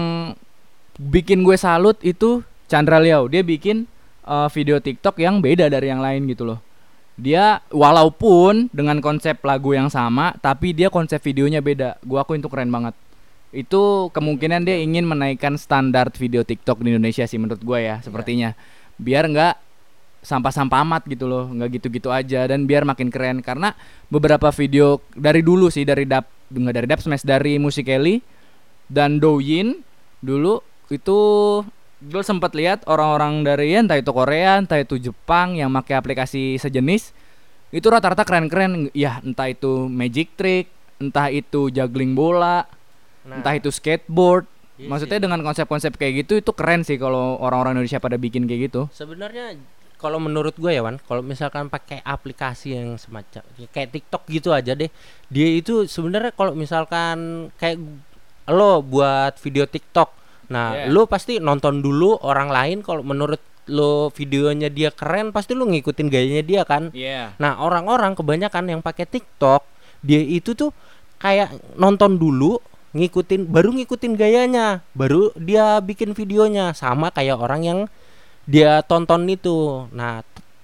bikin 0.96 1.42
gue 1.42 1.56
salut 1.58 1.98
itu 2.00 2.40
Chandra 2.70 3.02
Liao 3.02 3.26
dia 3.26 3.42
bikin 3.42 3.84
uh, 4.24 4.48
video 4.48 4.78
TikTok 4.78 5.18
yang 5.20 5.42
beda 5.42 5.66
dari 5.68 5.90
yang 5.90 6.00
lain 6.00 6.28
gitu 6.30 6.44
loh. 6.46 6.60
Dia 7.16 7.64
walaupun 7.72 8.68
dengan 8.76 9.00
konsep 9.00 9.40
lagu 9.40 9.72
yang 9.72 9.88
sama 9.88 10.36
tapi 10.44 10.76
dia 10.76 10.92
konsep 10.92 11.18
videonya 11.24 11.64
beda. 11.64 11.96
Gua 12.04 12.22
aku 12.22 12.36
itu 12.36 12.46
keren 12.52 12.68
banget. 12.68 12.92
Itu 13.56 14.12
kemungkinan 14.12 14.68
dia 14.68 14.76
ingin 14.76 15.08
menaikkan 15.08 15.56
standar 15.56 16.12
video 16.12 16.44
TikTok 16.44 16.84
di 16.84 16.92
Indonesia 16.92 17.24
sih 17.24 17.40
menurut 17.40 17.64
gue 17.64 17.78
ya 17.80 18.04
sepertinya. 18.04 18.52
Biar 19.00 19.24
nggak 19.32 19.65
sampah-sampah 20.26 20.82
amat 20.82 21.02
gitu 21.06 21.30
loh 21.30 21.46
nggak 21.46 21.78
gitu-gitu 21.78 22.10
aja 22.10 22.50
dan 22.50 22.66
biar 22.66 22.82
makin 22.82 23.08
keren. 23.14 23.38
Karena 23.46 23.70
beberapa 24.10 24.50
video 24.50 24.98
dari 25.14 25.46
dulu 25.46 25.70
sih 25.70 25.86
dari 25.86 26.02
dap 26.02 26.26
nggak 26.50 26.74
dari 26.74 26.86
dap 26.90 27.00
smash 27.02 27.22
dari 27.22 27.62
Musikeli 27.62 28.18
dan 28.90 29.22
Douyin 29.22 29.78
dulu 30.18 30.58
itu 30.90 31.18
gue 31.96 32.22
sempat 32.22 32.52
lihat 32.54 32.84
orang-orang 32.86 33.46
dari 33.46 33.72
ya, 33.74 33.82
entah 33.82 33.98
itu 33.98 34.10
Korea 34.10 34.58
entah 34.58 34.82
itu 34.82 34.98
Jepang 34.98 35.54
yang 35.54 35.70
pakai 35.70 35.94
aplikasi 35.98 36.58
sejenis 36.58 37.14
itu 37.70 37.86
rata-rata 37.86 38.26
keren-keren. 38.26 38.90
Ya 38.90 39.22
entah 39.22 39.46
itu 39.46 39.86
magic 39.86 40.34
trick 40.34 40.66
entah 40.98 41.30
itu 41.30 41.70
juggling 41.70 42.16
bola 42.18 42.66
Nah, 43.26 43.42
entah 43.42 43.54
itu 43.58 43.68
skateboard. 43.74 44.46
Iya 44.76 44.92
maksudnya 44.92 45.18
sih. 45.18 45.24
dengan 45.24 45.40
konsep-konsep 45.42 45.92
kayak 45.96 46.26
gitu 46.26 46.38
itu 46.38 46.50
keren 46.52 46.84
sih 46.84 47.00
kalau 47.00 47.40
orang-orang 47.40 47.80
Indonesia 47.80 47.98
pada 47.98 48.20
bikin 48.20 48.46
kayak 48.46 48.70
gitu. 48.70 48.82
Sebenarnya 48.94 49.56
kalau 49.96 50.20
menurut 50.20 50.52
gue 50.54 50.70
ya 50.70 50.84
Wan 50.84 51.00
kalau 51.00 51.24
misalkan 51.24 51.66
pakai 51.66 52.04
aplikasi 52.04 52.76
yang 52.76 52.96
semacam 52.96 53.40
ya 53.56 53.66
kayak 53.68 53.96
TikTok 53.96 54.22
gitu 54.28 54.52
aja 54.52 54.76
deh 54.76 54.92
dia 55.28 55.48
itu 55.50 55.88
sebenarnya 55.88 56.36
kalau 56.36 56.52
misalkan 56.52 57.48
kayak 57.56 57.80
lo 58.46 58.80
buat 58.80 59.36
video 59.40 59.64
TikTok 59.64 60.12
nah 60.46 60.86
Yeah. 60.86 60.94
lo 60.94 61.10
pasti 61.10 61.42
nonton 61.42 61.82
dulu 61.82 62.22
orang 62.22 62.52
lain 62.52 62.78
kalau 62.86 63.02
menurut 63.02 63.42
lo 63.66 64.14
videonya 64.14 64.70
dia 64.70 64.94
keren 64.94 65.34
pasti 65.34 65.58
lo 65.58 65.66
ngikutin 65.66 66.06
gayanya 66.06 66.44
dia 66.46 66.62
kan 66.62 66.94
Iya 66.94 67.34
Nah, 67.42 67.58
orang-orang 67.58 68.14
kebanyakan 68.14 68.70
yang 68.70 68.78
pakai 68.78 69.10
TikTok, 69.10 69.66
dia 70.06 70.22
itu 70.22 70.54
tuh 70.54 70.70
kayak 71.18 71.50
nonton 71.74 72.14
dulu, 72.14 72.62
ngikutin 72.94 73.50
baru 73.50 73.74
ngikutin 73.74 74.14
gayanya, 74.14 74.86
baru 74.94 75.34
dia 75.34 75.82
bikin 75.82 76.14
videonya 76.14 76.78
sama 76.78 77.10
kayak 77.10 77.42
orang 77.42 77.66
yang 77.66 77.80
dia 78.46 78.80
tonton 78.82 79.26
itu. 79.26 79.86
Nah, 79.92 80.22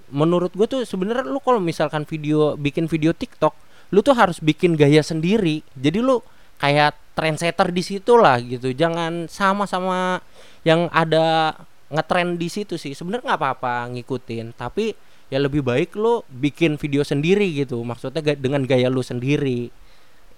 menurut 0.09 0.55
gue 0.55 0.67
tuh 0.67 0.81
sebenarnya 0.83 1.27
lu 1.27 1.43
kalau 1.43 1.59
misalkan 1.59 2.07
video 2.07 2.55
bikin 2.55 2.87
video 2.87 3.11
TikTok, 3.13 3.53
lu 3.91 4.01
tuh 4.01 4.15
harus 4.15 4.39
bikin 4.39 4.75
gaya 4.75 5.03
sendiri. 5.03 5.61
Jadi 5.75 5.99
lu 5.99 6.23
kayak 6.57 6.95
trendsetter 7.13 7.69
di 7.69 7.83
situ 7.83 8.15
lah 8.17 8.39
gitu. 8.41 8.71
Jangan 8.71 9.27
sama-sama 9.29 10.23
yang 10.63 10.87
ada 10.89 11.59
ngetrend 11.91 12.39
di 12.39 12.49
situ 12.49 12.79
sih. 12.79 12.95
Sebenarnya 12.95 13.35
nggak 13.35 13.41
apa-apa 13.43 13.93
ngikutin, 13.93 14.55
tapi 14.57 14.95
ya 15.29 15.41
lebih 15.41 15.61
baik 15.61 15.93
lu 15.97 16.23
bikin 16.29 16.79
video 16.79 17.03
sendiri 17.03 17.51
gitu. 17.53 17.83
Maksudnya 17.83 18.23
ga- 18.23 18.39
dengan 18.39 18.63
gaya 18.65 18.89
lu 18.89 19.03
sendiri. 19.03 19.69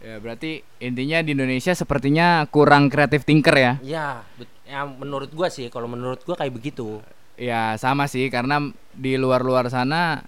ya 0.04 0.20
berarti 0.20 0.60
intinya 0.84 1.24
di 1.24 1.32
Indonesia 1.32 1.72
sepertinya 1.72 2.44
kurang 2.52 2.92
kreatif 2.92 3.24
thinker 3.24 3.56
ya 3.56 3.72
Ya, 3.80 4.20
ya 4.68 4.84
menurut 4.84 5.32
gua 5.32 5.48
sih 5.48 5.72
kalau 5.72 5.88
menurut 5.88 6.20
gua 6.22 6.36
kayak 6.36 6.52
begitu. 6.52 7.00
Ya 7.34 7.74
sama 7.80 8.06
sih 8.06 8.30
karena 8.30 8.70
di 8.94 9.18
luar-luar 9.18 9.66
sana 9.70 10.22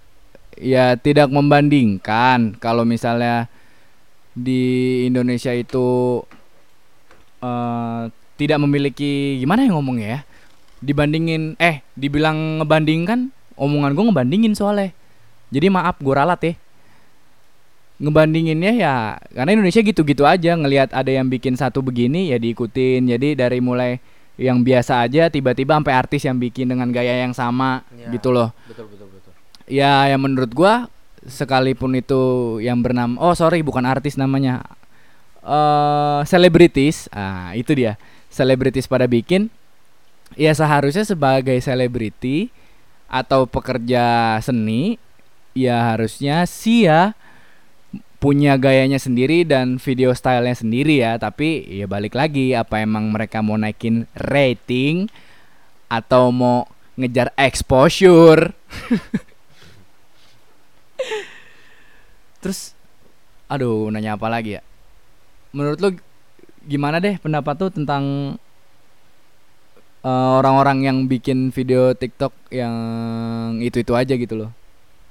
ya 0.58 0.96
tidak 0.98 1.30
membandingkan. 1.30 2.58
Kalau 2.58 2.82
misalnya 2.82 3.46
di 4.36 5.04
Indonesia 5.08 5.52
itu 5.52 6.20
eh 7.40 8.02
tidak 8.36 8.58
memiliki 8.60 9.40
gimana 9.40 9.64
ya 9.64 9.70
ngomongnya 9.72 10.08
ya? 10.08 10.20
Dibandingin 10.84 11.56
eh 11.56 11.80
dibilang 11.96 12.60
ngebandingkan 12.60 13.32
omongan 13.56 13.96
gue 13.96 14.04
ngebandingin 14.12 14.52
soalnya. 14.52 14.92
Jadi 15.48 15.66
maaf 15.72 15.96
gue 16.00 16.14
ralat 16.14 16.40
ya. 16.42 16.54
Ngebandinginnya 17.96 18.72
ya 18.76 18.94
karena 19.32 19.56
Indonesia 19.56 19.80
gitu-gitu 19.80 20.28
aja. 20.28 20.52
Ngelihat 20.52 20.92
ada 20.92 21.08
yang 21.08 21.32
bikin 21.32 21.56
satu 21.56 21.80
begini 21.80 22.28
ya 22.28 22.36
diikutin. 22.36 23.08
Jadi 23.08 23.40
dari 23.40 23.62
mulai 23.64 23.96
yang 24.36 24.60
biasa 24.60 25.00
aja 25.00 25.28
tiba-tiba 25.28 25.76
sampai 25.76 25.96
artis 25.96 26.24
yang 26.24 26.36
bikin 26.36 26.68
dengan 26.68 26.88
gaya 26.88 27.24
yang 27.24 27.32
sama 27.32 27.80
Ya. 27.96 28.12
gitu 28.12 28.30
loh 28.30 28.52
Betul 28.68 28.86
betul 28.92 29.08
betul. 29.08 29.32
ya 29.66 30.06
yang 30.06 30.20
menurut 30.20 30.52
gua 30.52 30.88
sekalipun 31.24 31.96
itu 31.96 32.22
yang 32.60 32.78
bernama 32.78 33.16
oh 33.18 33.32
sorry 33.32 33.64
bukan 33.64 33.82
artis 33.82 34.14
namanya 34.14 34.62
eh 35.42 36.20
selebritis 36.26 37.08
ah 37.10 37.56
itu 37.56 37.72
dia 37.72 37.96
selebritis 38.28 38.84
pada 38.84 39.06
bikin 39.06 39.48
ya 40.34 40.52
seharusnya 40.52 41.06
sebagai 41.06 41.56
selebriti 41.58 42.50
atau 43.06 43.46
pekerja 43.46 44.36
seni 44.42 44.98
ya 45.54 45.94
harusnya 45.94 46.44
sih 46.44 46.84
ya 46.84 47.14
punya 48.16 48.56
gayanya 48.56 48.96
sendiri 48.96 49.44
dan 49.44 49.76
video 49.76 50.12
stylenya 50.12 50.56
sendiri 50.56 51.04
ya. 51.04 51.16
Tapi 51.20 51.64
ya 51.68 51.86
balik 51.88 52.16
lagi 52.16 52.56
apa 52.56 52.80
emang 52.80 53.12
mereka 53.12 53.44
mau 53.44 53.56
naikin 53.60 54.08
rating 54.16 55.08
atau 55.86 56.32
mau 56.32 56.66
ngejar 56.96 57.30
exposure? 57.36 58.50
Terus 62.42 62.72
aduh 63.46 63.92
nanya 63.92 64.16
apa 64.16 64.26
lagi 64.26 64.58
ya? 64.58 64.62
Menurut 65.52 65.78
lu 65.78 65.90
gimana 66.66 66.98
deh 66.98 67.16
pendapat 67.22 67.54
tuh 67.56 67.70
tentang 67.70 68.34
eh, 70.02 70.30
orang-orang 70.40 70.82
yang 70.82 70.98
bikin 71.06 71.54
video 71.54 71.94
TikTok 71.94 72.32
yang 72.50 72.74
itu-itu 73.62 73.92
aja 73.94 74.14
gitu 74.18 74.34
loh? 74.34 74.50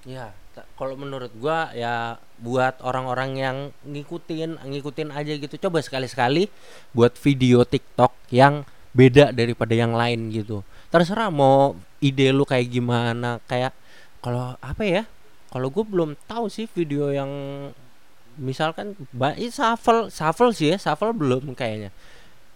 Ya, 0.06 0.38
kalau 0.76 1.00
menurut 1.00 1.32
gua 1.40 1.72
ya 1.72 2.20
buat 2.40 2.84
orang-orang 2.84 3.32
yang 3.40 3.58
ngikutin 3.88 4.60
ngikutin 4.60 5.10
aja 5.16 5.34
gitu 5.40 5.56
coba 5.68 5.80
sekali-sekali 5.80 6.52
buat 6.92 7.16
video 7.16 7.64
TikTok 7.64 8.12
yang 8.32 8.68
beda 8.92 9.32
daripada 9.32 9.72
yang 9.76 9.96
lain 9.96 10.32
gitu. 10.32 10.64
Terserah 10.92 11.32
mau 11.32 11.76
ide 12.00 12.32
lu 12.32 12.48
kayak 12.48 12.72
gimana 12.72 13.40
kayak 13.48 13.76
kalau 14.24 14.56
apa 14.60 14.84
ya? 14.84 15.04
Kalau 15.52 15.72
gue 15.72 15.84
belum 15.88 16.20
tahu 16.28 16.52
sih 16.52 16.68
video 16.68 17.12
yang 17.12 17.32
misalkan 18.36 19.00
ba- 19.16 19.36
ih, 19.40 19.48
shuffle 19.48 20.12
shuffle 20.12 20.52
sih 20.52 20.76
ya, 20.76 20.78
shuffle 20.80 21.16
belum 21.16 21.56
kayaknya. 21.56 21.96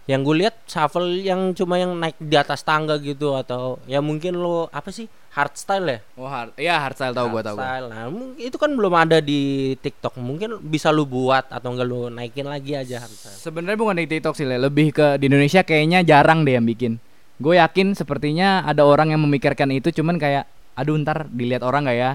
Yang 0.08 0.20
gue 0.26 0.36
lihat 0.44 0.56
shuffle 0.66 1.08
yang 1.22 1.52
cuma 1.54 1.76
yang 1.76 1.94
naik 1.94 2.16
di 2.18 2.36
atas 2.36 2.64
tangga 2.66 2.98
gitu 2.98 3.36
atau 3.36 3.78
ya 3.84 4.00
mungkin 4.02 4.40
lo 4.40 4.66
apa 4.72 4.90
sih 4.90 5.06
hardstyle 5.30 5.86
ya? 5.86 5.98
oh 6.18 6.26
hard 6.26 6.58
ya 6.58 6.74
hardstyle 6.82 7.14
tahu 7.14 7.30
gua 7.30 7.42
tahu 7.46 7.54
gua 7.54 7.62
Hardstyle. 7.62 7.86
Nah, 7.94 8.04
itu 8.34 8.56
kan 8.58 8.70
belum 8.74 8.94
ada 8.98 9.22
di 9.22 9.72
TikTok. 9.78 10.18
Mungkin 10.18 10.58
bisa 10.66 10.90
lu 10.90 11.06
buat 11.06 11.46
atau 11.46 11.70
enggak 11.70 11.86
lu 11.86 12.10
naikin 12.10 12.50
lagi 12.50 12.74
aja 12.74 13.06
hardstyle. 13.06 13.38
sebenarnya 13.38 13.78
bukan 13.78 13.96
di 14.02 14.06
TikTok 14.10 14.34
sih 14.34 14.46
Le. 14.48 14.58
lebih 14.58 14.90
ke 14.90 15.06
di 15.22 15.30
Indonesia 15.30 15.62
kayaknya 15.62 16.02
jarang 16.02 16.42
deh 16.42 16.58
yang 16.58 16.66
bikin 16.66 16.98
gue 17.40 17.56
yakin 17.56 17.96
sepertinya 17.96 18.68
ada 18.68 18.84
orang 18.84 19.16
yang 19.16 19.24
memikirkan 19.24 19.72
itu 19.72 19.88
cuman 19.96 20.20
kayak 20.20 20.44
aduh 20.76 20.92
ntar 21.00 21.24
dilihat 21.32 21.64
orang 21.64 21.88
nggak 21.88 21.98
ya 21.98 22.12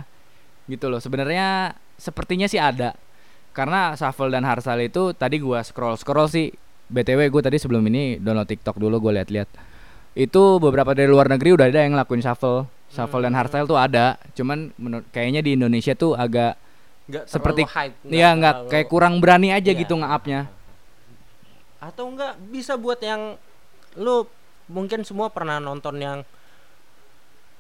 gitu 0.70 0.86
loh 0.86 1.02
sebenarnya 1.02 1.74
sepertinya 1.98 2.46
sih 2.46 2.62
ada 2.62 2.94
karena 3.58 3.98
shuffle 3.98 4.30
dan 4.30 4.46
hardstyle 4.46 4.86
itu 4.86 5.18
tadi 5.18 5.42
gua 5.42 5.66
scroll 5.66 5.98
scroll 5.98 6.30
sih 6.30 6.54
btw 6.88 7.30
gue 7.30 7.42
tadi 7.42 7.58
sebelum 7.58 7.82
ini 7.88 8.18
download 8.18 8.46
TikTok 8.46 8.78
dulu 8.78 9.02
gue 9.02 9.22
lihat-lihat 9.22 9.50
itu 10.16 10.44
beberapa 10.58 10.96
dari 10.96 11.10
luar 11.10 11.28
negeri 11.28 11.54
udah 11.54 11.66
ada 11.68 11.82
yang 11.84 11.98
ngelakuin 11.98 12.24
shuffle 12.24 12.70
shuffle 12.88 13.20
dan 13.20 13.34
hardstyle 13.36 13.68
tuh 13.68 13.76
ada 13.76 14.16
cuman 14.32 14.72
menurut 14.78 15.06
kayaknya 15.12 15.42
di 15.42 15.58
Indonesia 15.58 15.92
tuh 15.94 16.16
agak 16.16 16.56
Enggak 17.06 17.26
seperti 17.30 17.62
hype. 17.68 17.94
ya 18.08 18.34
nggak 18.34 18.56
kayak 18.72 18.88
kurang 18.88 19.22
berani 19.22 19.54
aja 19.54 19.70
Iya. 19.70 19.78
gitu 19.78 19.94
nge-upnya 19.94 20.50
Atau 21.78 22.10
enggak 22.10 22.34
bisa 22.50 22.74
buat 22.80 22.98
yang 22.98 23.38
lu 23.94 24.26
mungkin 24.66 25.06
semua 25.06 25.30
pernah 25.30 25.62
nonton 25.62 26.02
yang 26.02 26.26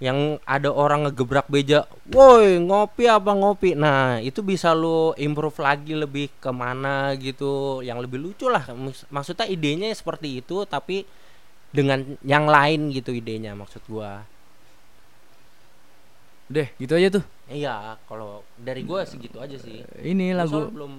yang 0.03 0.43
ada 0.43 0.67
orang 0.75 1.08
ngegebrak 1.08 1.47
beja, 1.47 1.88
woi 2.12 2.60
ngopi 2.60 3.08
apa 3.08 3.31
ngopi. 3.31 3.79
Nah 3.79 4.19
itu 4.19 4.43
bisa 4.43 4.75
lu 4.75 5.15
improve 5.15 5.55
lagi 5.63 5.95
lebih 5.95 6.27
ke 6.43 6.51
mana 6.51 7.15
gitu, 7.15 7.79
yang 7.79 8.03
lebih 8.03 8.19
lucu 8.19 8.51
lah. 8.51 8.67
Maksudnya 9.08 9.47
idenya 9.47 9.88
seperti 9.95 10.43
itu, 10.43 10.67
tapi 10.67 11.08
dengan 11.71 12.03
yang 12.27 12.43
lain 12.47 12.91
gitu 12.91 13.15
idenya 13.15 13.55
maksud 13.55 13.84
gua. 13.88 14.27
Deh, 16.45 16.69
gitu 16.77 16.93
aja 16.93 17.10
tuh. 17.10 17.23
Iya, 17.49 17.97
kalau 18.05 18.45
dari 18.60 18.86
gua 18.86 19.01
segitu 19.08 19.39
aja 19.41 19.58
sih. 19.58 19.81
Ini 20.03 20.36
lagu. 20.38 20.60
soalnya 20.60 20.75
belum 20.75 20.93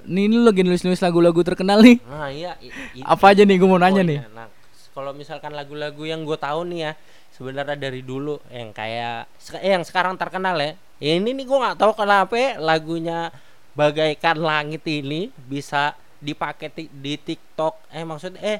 ini 0.00 0.32
lu 0.32 0.48
lagi 0.48 0.64
nulis-nulis 0.64 0.98
lagu-lagu 1.04 1.44
terkenal 1.44 1.84
nih. 1.84 2.00
Nah, 2.08 2.32
iya 2.32 2.56
i- 2.64 2.72
i- 2.98 3.04
Apa 3.04 3.36
aja 3.36 3.44
nih 3.44 3.60
gua 3.60 3.68
mau 3.76 3.80
nanya 3.80 4.02
nih? 4.02 4.18
Nah, 4.32 4.48
kalau 4.90 5.14
misalkan 5.14 5.54
lagu-lagu 5.54 6.02
yang 6.02 6.26
gue 6.26 6.38
tahu 6.38 6.66
nih 6.66 6.90
ya 6.90 6.92
sebenarnya 7.34 7.78
dari 7.78 8.02
dulu 8.02 8.42
yang 8.50 8.74
kayak 8.74 9.30
eh, 9.62 9.70
yang 9.70 9.86
sekarang 9.86 10.18
terkenal 10.18 10.58
ya. 10.58 10.74
Ini 11.00 11.24
nih 11.24 11.46
gue 11.46 11.58
nggak 11.58 11.78
tahu 11.80 11.92
kenapa 11.96 12.34
ya 12.36 12.60
lagunya 12.60 13.32
bagaikan 13.72 14.36
langit 14.36 14.84
ini 14.84 15.32
bisa 15.48 15.96
dipakai 16.20 16.68
di 16.76 17.14
TikTok. 17.16 17.88
Eh 17.94 18.04
maksudnya 18.04 18.40
eh 18.44 18.58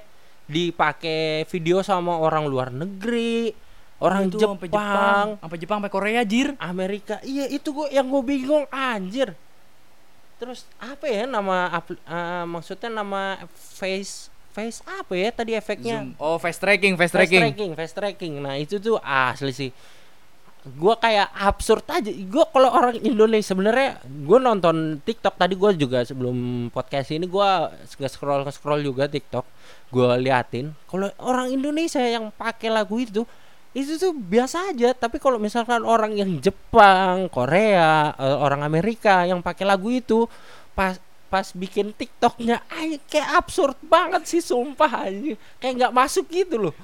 dipakai 0.51 1.47
video 1.47 1.85
sama 1.85 2.19
orang 2.19 2.49
luar 2.49 2.75
negeri 2.75 3.55
orang 4.01 4.33
Itu 4.33 4.41
Jepang, 4.41 4.57
sampai 4.57 4.69
Jepang, 4.73 5.27
sampai 5.39 5.59
Jepang, 5.61 5.77
sampai 5.79 5.93
Korea 5.93 6.23
jir. 6.25 6.49
Amerika. 6.57 7.21
Iya 7.21 7.47
itu 7.53 7.69
gue 7.71 7.87
yang 7.93 8.09
gue 8.09 8.23
bingung 8.25 8.65
anjir. 8.73 9.37
Terus 10.41 10.65
apa 10.81 11.05
ya 11.05 11.29
nama 11.29 11.69
eh, 11.85 12.45
maksudnya 12.49 12.89
nama 12.89 13.45
face 13.53 14.30
face 14.51 14.83
apa 14.85 15.15
ya 15.15 15.31
tadi 15.31 15.55
efeknya? 15.55 16.03
Zoom. 16.05 16.19
Oh, 16.19 16.37
fast 16.37 16.59
tracking, 16.59 16.99
fast 16.99 17.15
tracking. 17.15 17.43
tracking 17.43 17.73
fast 17.79 17.95
tracking. 17.95 18.33
Nah 18.43 18.59
itu 18.59 18.83
tuh 18.83 18.99
asli 19.01 19.55
sih. 19.55 19.71
Gue 20.61 20.93
kayak 21.01 21.33
absurd 21.33 21.87
aja. 21.89 22.11
Gue 22.13 22.45
kalau 22.53 22.69
orang 22.69 23.01
Indonesia 23.01 23.57
sebenarnya 23.57 24.03
gue 24.05 24.39
nonton 24.43 25.01
TikTok 25.01 25.41
tadi 25.41 25.57
gue 25.57 25.71
juga 25.79 26.05
sebelum 26.05 26.69
podcast 26.69 27.15
ini 27.17 27.25
gue 27.25 27.51
scroll 28.11 28.45
scroll 28.53 28.85
juga 28.85 29.09
TikTok. 29.09 29.47
Gue 29.89 30.11
liatin. 30.21 30.77
Kalau 30.85 31.09
orang 31.23 31.49
Indonesia 31.55 32.03
yang 32.05 32.29
pakai 32.35 32.69
lagu 32.69 33.01
itu 33.01 33.25
itu 33.71 33.97
tuh 33.97 34.13
biasa 34.13 34.75
aja. 34.75 34.93
Tapi 34.93 35.23
kalau 35.23 35.39
misalkan 35.39 35.87
orang 35.87 36.19
yang 36.19 36.43
Jepang 36.43 37.31
Korea 37.31 38.13
eh, 38.19 38.37
orang 38.37 38.67
Amerika 38.67 39.25
yang 39.25 39.41
pakai 39.41 39.65
lagu 39.65 39.89
itu 39.89 40.27
pas 40.75 40.99
pas 41.31 41.47
bikin 41.55 41.95
TikToknya 41.95 42.61
ay, 42.69 42.99
kayak 43.07 43.39
absurd 43.39 43.79
banget 43.87 44.27
sih 44.27 44.43
sumpah 44.43 45.07
aja 45.07 45.39
kayak 45.63 45.75
nggak 45.79 45.95
masuk 45.95 46.27
gitu 46.29 46.59
loh 46.59 46.75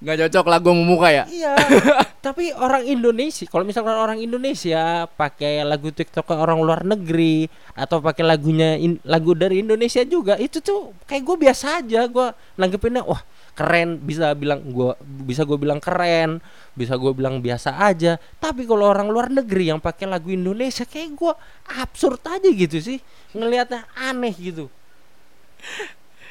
Nggak 0.00 0.16
cocok 0.26 0.46
lagu 0.48 0.72
muka 0.72 1.12
ya? 1.12 1.24
Iya. 1.28 1.54
tapi 2.26 2.56
orang 2.56 2.88
Indonesia, 2.88 3.44
kalau 3.44 3.68
misalkan 3.68 3.92
orang 3.92 4.16
Indonesia 4.16 5.04
pakai 5.12 5.60
lagu 5.60 5.92
TikTok 5.92 6.24
ke 6.24 6.34
orang 6.34 6.56
luar 6.64 6.88
negeri 6.88 7.44
atau 7.76 8.00
pakai 8.00 8.24
lagunya 8.24 8.80
in- 8.80 9.00
lagu 9.04 9.36
dari 9.36 9.60
Indonesia 9.60 10.00
juga, 10.08 10.40
itu 10.40 10.64
tuh 10.64 10.96
kayak 11.04 11.22
gue 11.22 11.36
biasa 11.36 11.84
aja. 11.84 12.08
Gue 12.08 12.32
nanggepinnya, 12.56 13.04
wah 13.04 13.20
keren. 13.60 14.00
Bisa 14.00 14.32
bilang 14.32 14.64
gue, 14.64 14.96
bisa 15.28 15.44
gue 15.44 15.60
bilang 15.60 15.76
keren, 15.76 16.40
bisa 16.72 16.96
gue 16.96 17.12
bilang 17.12 17.44
biasa 17.44 17.76
aja. 17.76 18.16
Tapi 18.40 18.64
kalau 18.64 18.88
orang 18.88 19.12
luar 19.12 19.28
negeri 19.28 19.68
yang 19.68 19.80
pakai 19.84 20.08
lagu 20.08 20.32
Indonesia, 20.32 20.88
kayak 20.88 21.12
gue 21.12 21.32
absurd 21.76 22.24
aja 22.24 22.48
gitu 22.48 22.80
sih. 22.80 22.98
Ngelihatnya 23.36 23.84
aneh 24.00 24.32
gitu. 24.32 24.72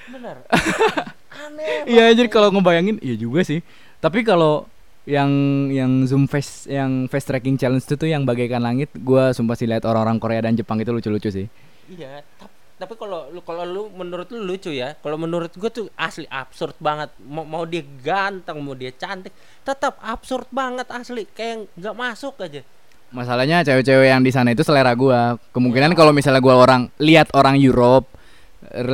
Bener. 0.09 0.41
aneh. 1.45 1.85
Iya 1.85 2.09
anjir 2.09 2.27
kalau 2.33 2.49
ngebayangin 2.49 2.97
iya 3.05 3.13
juga 3.13 3.45
sih. 3.45 3.61
Tapi 4.01 4.25
kalau 4.25 4.65
yang 5.05 5.29
yang 5.73 6.05
zoom 6.05 6.25
face 6.25 6.69
yang 6.69 7.05
face 7.09 7.25
tracking 7.25 7.57
challenge 7.57 7.85
itu 7.85 7.95
tuh 7.97 8.09
yang 8.09 8.25
bagaikan 8.25 8.61
langit, 8.61 8.89
gua 9.05 9.31
sumpah 9.33 9.53
sih 9.57 9.69
lihat 9.69 9.85
orang-orang 9.85 10.17
Korea 10.17 10.41
dan 10.45 10.57
Jepang 10.57 10.81
itu 10.81 10.89
lucu-lucu 10.89 11.29
sih. 11.29 11.45
Iya, 11.89 12.21
tap- 12.37 12.58
tapi 12.79 12.95
kalau 12.95 13.27
lu 13.35 13.43
kalau 13.43 13.67
lu 13.67 13.81
menurut 13.91 14.31
lu 14.31 14.47
lucu 14.47 14.71
ya. 14.71 14.95
Kalau 15.03 15.19
menurut 15.19 15.51
gua 15.59 15.67
tuh 15.67 15.91
asli 15.99 16.23
absurd 16.31 16.79
banget. 16.79 17.11
Mau, 17.19 17.43
mau 17.43 17.67
dia 17.67 17.83
ganteng, 17.83 18.63
mau 18.63 18.71
dia 18.71 18.95
cantik, 18.95 19.35
tetap 19.67 19.99
absurd 19.99 20.47
banget 20.49 20.87
asli. 20.87 21.27
Kayak 21.35 21.67
nggak 21.75 21.95
masuk 21.99 22.39
aja. 22.39 22.63
Masalahnya 23.11 23.67
cewek-cewek 23.67 24.07
yang 24.07 24.23
di 24.23 24.31
sana 24.31 24.55
itu 24.55 24.63
selera 24.63 24.95
gua. 24.95 25.35
Kemungkinan 25.51 25.91
kalau 25.91 26.15
misalnya 26.15 26.39
gua 26.39 26.55
orang 26.55 26.87
lihat 27.03 27.27
orang 27.35 27.59
Europe, 27.59 28.07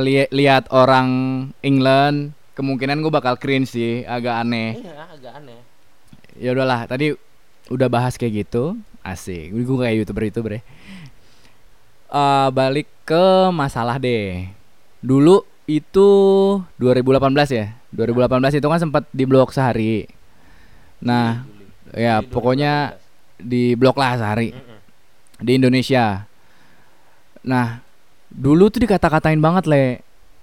li- 0.02 0.28
lihat 0.34 0.66
orang 0.74 1.08
England, 1.62 2.34
kemungkinan 2.58 2.98
gua 3.06 3.22
bakal 3.22 3.38
cringe 3.38 3.70
sih, 3.70 4.02
agak 4.02 4.42
aneh. 4.42 4.82
Iya, 4.82 4.94
agak 5.14 5.32
aneh. 5.38 5.60
Ya 6.36 6.50
udahlah, 6.52 6.84
tadi 6.90 7.14
udah 7.70 7.88
bahas 7.88 8.18
kayak 8.18 8.46
gitu, 8.46 8.76
asik. 9.00 9.54
Gue 9.54 9.78
kayak 9.78 10.04
youtuber-youtuber 10.04 10.58
ya. 10.58 10.62
Eh, 12.06 12.48
balik 12.54 12.86
ke 13.02 13.50
masalah 13.50 13.98
deh. 13.98 14.46
Dulu 15.02 15.42
itu 15.66 16.10
2018 16.78 17.50
ya. 17.50 17.74
2018 17.90 18.58
itu 18.62 18.66
kan 18.66 18.80
sempat 18.80 19.02
diblok 19.10 19.50
sehari. 19.50 20.06
Nah, 21.02 21.42
ya 21.90 22.22
Juli 22.22 22.30
pokoknya 22.30 22.72
2018. 22.94 23.46
di 23.50 23.62
blok 23.74 23.96
lah 23.98 24.12
sehari 24.16 24.48
Mm-mm. 24.54 24.78
di 25.42 25.52
Indonesia. 25.58 26.24
Nah, 27.46 27.82
dulu 28.30 28.70
tuh 28.70 28.86
dikata-katain 28.86 29.38
banget 29.42 29.64
le 29.66 29.84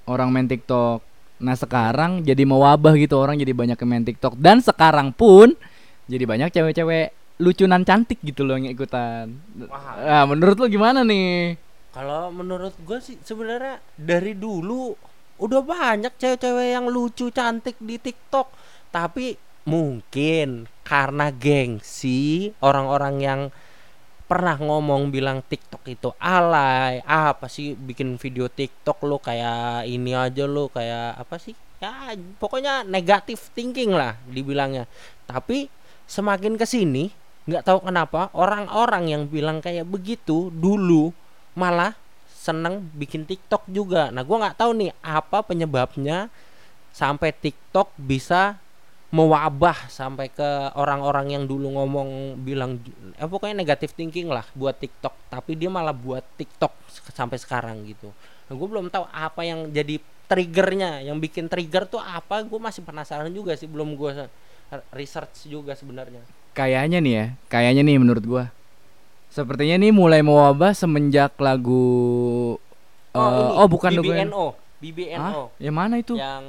orang 0.08 0.30
main 0.32 0.48
TikTok. 0.48 1.00
Nah 1.44 1.56
sekarang 1.60 2.24
jadi 2.24 2.48
mewabah 2.48 2.96
gitu 2.96 3.20
orang 3.20 3.36
jadi 3.36 3.52
banyak 3.52 3.76
yang 3.76 3.90
main 3.90 4.06
TikTok 4.08 4.40
dan 4.40 4.64
sekarang 4.64 5.12
pun 5.12 5.52
jadi 6.08 6.24
banyak 6.24 6.56
cewek-cewek 6.56 7.12
lucunan 7.42 7.82
cantik 7.82 8.22
gitu 8.22 8.46
loh 8.46 8.60
yang 8.60 8.70
ikutan. 8.70 9.34
Wah. 9.66 9.98
Nah, 9.98 10.26
menurut 10.30 10.58
lo 10.62 10.68
gimana 10.70 11.02
nih? 11.02 11.58
Kalau 11.94 12.30
menurut 12.34 12.74
gue 12.82 13.00
sih 13.02 13.18
sebenarnya 13.22 13.82
dari 13.98 14.34
dulu 14.38 14.94
udah 15.42 15.62
banyak 15.62 16.14
cewek-cewek 16.18 16.78
yang 16.78 16.86
lucu 16.90 17.34
cantik 17.34 17.78
di 17.82 17.98
TikTok. 17.98 18.50
Tapi 18.94 19.34
mungkin 19.66 20.70
karena 20.86 21.34
gengsi 21.34 22.52
orang-orang 22.62 23.16
yang 23.22 23.42
pernah 24.24 24.58
ngomong 24.58 25.14
bilang 25.14 25.46
TikTok 25.46 25.84
itu 25.86 26.10
alay, 26.18 27.04
apa 27.06 27.46
sih 27.52 27.78
bikin 27.78 28.18
video 28.18 28.50
TikTok 28.50 29.06
lo 29.06 29.22
kayak 29.22 29.86
ini 29.86 30.18
aja 30.18 30.50
lo 30.50 30.70
kayak 30.74 31.22
apa 31.22 31.38
sih? 31.38 31.54
Ya 31.78 32.16
pokoknya 32.42 32.86
negatif 32.88 33.54
thinking 33.54 33.94
lah 33.94 34.18
dibilangnya. 34.26 34.90
Tapi 35.30 35.70
semakin 36.10 36.58
ke 36.58 36.66
sini 36.66 37.23
nggak 37.44 37.64
tahu 37.68 37.80
kenapa 37.84 38.32
orang-orang 38.32 39.12
yang 39.12 39.24
bilang 39.28 39.60
kayak 39.60 39.84
begitu 39.84 40.48
dulu 40.52 41.12
malah 41.60 41.94
seneng 42.32 42.88
bikin 42.96 43.24
TikTok 43.24 43.68
juga. 43.72 44.12
Nah, 44.12 44.24
gua 44.28 44.48
nggak 44.48 44.60
tahu 44.60 44.72
nih 44.76 44.92
apa 45.00 45.44
penyebabnya 45.48 46.28
sampai 46.92 47.32
TikTok 47.32 47.96
bisa 47.96 48.60
mewabah 49.14 49.94
sampai 49.94 50.34
ke 50.34 50.74
orang-orang 50.74 51.38
yang 51.38 51.44
dulu 51.46 51.70
ngomong 51.78 52.42
bilang 52.42 52.82
eh, 53.14 53.30
pokoknya 53.30 53.62
negatif 53.62 53.94
thinking 53.94 54.26
lah 54.26 54.44
buat 54.58 54.74
TikTok, 54.74 55.30
tapi 55.30 55.54
dia 55.54 55.70
malah 55.70 55.94
buat 55.94 56.26
TikTok 56.36 56.74
sampai 57.14 57.38
sekarang 57.38 57.86
gitu. 57.86 58.10
Nah, 58.50 58.54
gue 58.58 58.68
belum 58.68 58.90
tahu 58.90 59.06
apa 59.14 59.46
yang 59.46 59.70
jadi 59.70 60.02
triggernya, 60.26 61.06
yang 61.06 61.22
bikin 61.22 61.46
trigger 61.46 61.86
tuh 61.86 62.02
apa? 62.02 62.42
Gue 62.42 62.58
masih 62.58 62.82
penasaran 62.82 63.30
juga 63.30 63.54
sih, 63.54 63.70
belum 63.70 63.94
gue 63.94 64.28
research 64.92 65.46
juga 65.46 65.78
sebenarnya. 65.78 66.26
Kayaknya 66.54 67.02
nih 67.02 67.14
ya, 67.14 67.26
kayaknya 67.50 67.82
nih 67.82 67.98
menurut 67.98 68.24
gua. 68.26 68.46
Sepertinya 69.34 69.82
nih 69.82 69.90
mulai 69.90 70.22
mewabah 70.22 70.78
semenjak 70.78 71.34
lagu 71.42 72.54
Oh, 73.14 73.30
ini 73.30 73.42
oh 73.62 73.68
bukan. 73.70 73.92
BBNO, 73.94 74.46
BBNO. 74.82 75.22
Hah? 75.22 75.34
Yang 75.62 75.76
mana 75.78 75.96
itu? 76.02 76.14
yang 76.18 76.44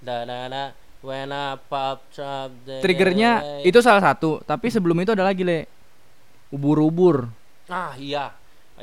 da 0.00 0.24
da 0.24 0.48
da 0.48 0.64
when 1.04 1.30
I 1.30 1.60
pop 1.68 2.00
the 2.64 2.80
Triggernya 2.80 3.60
itu 3.60 3.78
salah 3.84 4.00
satu, 4.00 4.40
tapi 4.48 4.72
sebelum 4.72 4.96
itu 5.04 5.12
ada 5.12 5.28
lagi 5.28 5.44
le. 5.44 5.68
Ubur-ubur. 6.52 7.32
ah 7.72 7.96
iya 7.96 8.28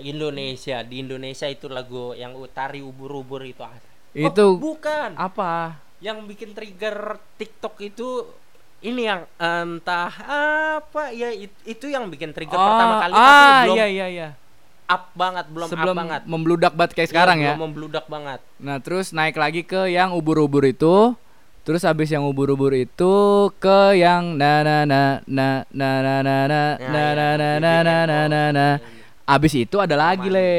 Indonesia 0.02 0.82
di 0.82 1.06
Indonesia 1.06 1.46
itu 1.46 1.70
lagu 1.70 2.18
yang 2.18 2.34
utari 2.34 2.82
ubur-ubur 2.82 3.46
itu 3.46 3.62
ah. 3.62 3.78
Itu 4.18 4.58
oh, 4.58 4.58
bukan 4.58 5.14
apa? 5.14 5.78
yang 6.00 6.24
bikin 6.26 6.56
trigger 6.56 7.20
TikTok 7.36 7.76
itu 7.84 8.24
ini 8.82 9.02
yang 9.04 9.22
entah 9.36 10.12
apa 10.80 11.12
ya 11.12 11.30
it- 11.30 11.64
itu 11.66 11.86
yang 11.86 12.08
bikin 12.08 12.32
trigger 12.32 12.56
pertama 12.56 12.94
kali 13.00 13.12
tapi 13.12 13.20
ah, 13.22 13.60
belum 13.62 13.76
iya 13.76 13.86
iya 13.88 14.08
iya. 14.08 14.30
up 14.86 15.12
banget 15.14 15.46
belum 15.48 15.68
Sebelum 15.68 15.92
up 15.92 16.00
banget 16.00 16.22
membludak 16.26 16.74
banget 16.74 16.92
kayak 16.94 17.06
Iya, 17.06 17.12
sekarang 17.12 17.38
ya. 17.40 17.52
belum 17.52 17.64
membludak 17.66 18.06
banget 18.06 18.40
Nah, 18.58 18.78
terus 18.78 19.12
naik 19.12 19.36
lagi 19.36 19.62
ke 19.62 19.88
yang 19.88 20.12
ubur-ubur 20.12 20.64
itu. 20.64 21.16
Terus 21.62 21.84
habis 21.84 22.08
yang 22.08 22.24
ubur-ubur 22.24 22.74
itu 22.74 23.14
ke 23.56 23.94
yang 23.96 24.34
na 24.34 24.60
na 24.60 24.78
na 24.84 25.02
na 25.24 25.48
na 25.70 25.90
na 26.02 26.14
na 26.20 26.38
na 26.42 26.62
Nah, 26.74 26.76
na 26.82 27.04
iya, 27.06 27.14
na 27.14 27.30
na 27.30 27.50
na 27.60 27.74
na 27.78 27.98
na 28.02 28.20
na 28.26 28.42
na. 28.50 28.68
Abis 29.24 29.54
itu 29.54 29.78
ada 29.78 29.94
lagi 29.94 30.28
le. 30.28 30.52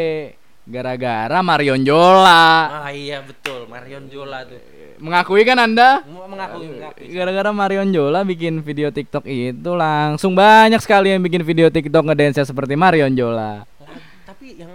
Gara-gara 0.63 1.41
Marion 1.41 1.83
Jola. 1.83 2.87
ah 2.87 2.91
iya 2.91 3.19
betul 3.21 3.67
Marion 3.67 4.07
Jola 4.07 4.47
tuh 4.47 4.61
Mengakui 5.01 5.43
kan 5.49 5.57
Anda? 5.57 6.05
Mengakui 6.05 6.77
Gara-gara 7.11 7.51
Marion 7.57 7.89
Jola 7.89 8.21
bikin 8.21 8.61
video 8.61 8.93
TikTok 8.93 9.25
itu 9.25 9.73
langsung 9.73 10.37
banyak 10.37 10.79
sekali 10.85 11.17
yang 11.17 11.25
bikin 11.25 11.41
video 11.41 11.73
TikTok 11.73 12.05
ngedance 12.05 12.45
seperti 12.45 12.77
Marion 12.77 13.17
Jola. 13.17 13.65
Tapi 14.29 14.61
yang 14.61 14.73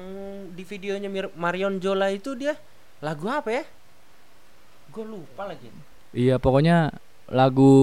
di 0.51 0.65
videonya 0.65 1.09
Marion 1.38 1.77
Jola 1.77 2.09
itu 2.09 2.33
dia 2.33 2.57
lagu 3.05 3.29
apa 3.29 3.53
ya? 3.53 3.63
Gue 4.89 5.05
lupa 5.05 5.45
lagi. 5.45 5.69
Iya, 6.15 6.41
pokoknya 6.41 6.89
lagu 7.29 7.75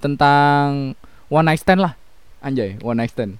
tentang 0.00 0.96
one 1.28 1.46
night 1.52 1.60
stand 1.60 1.84
lah. 1.84 1.92
Anjay, 2.40 2.80
one 2.80 2.96
night 2.96 3.12
stand. 3.12 3.36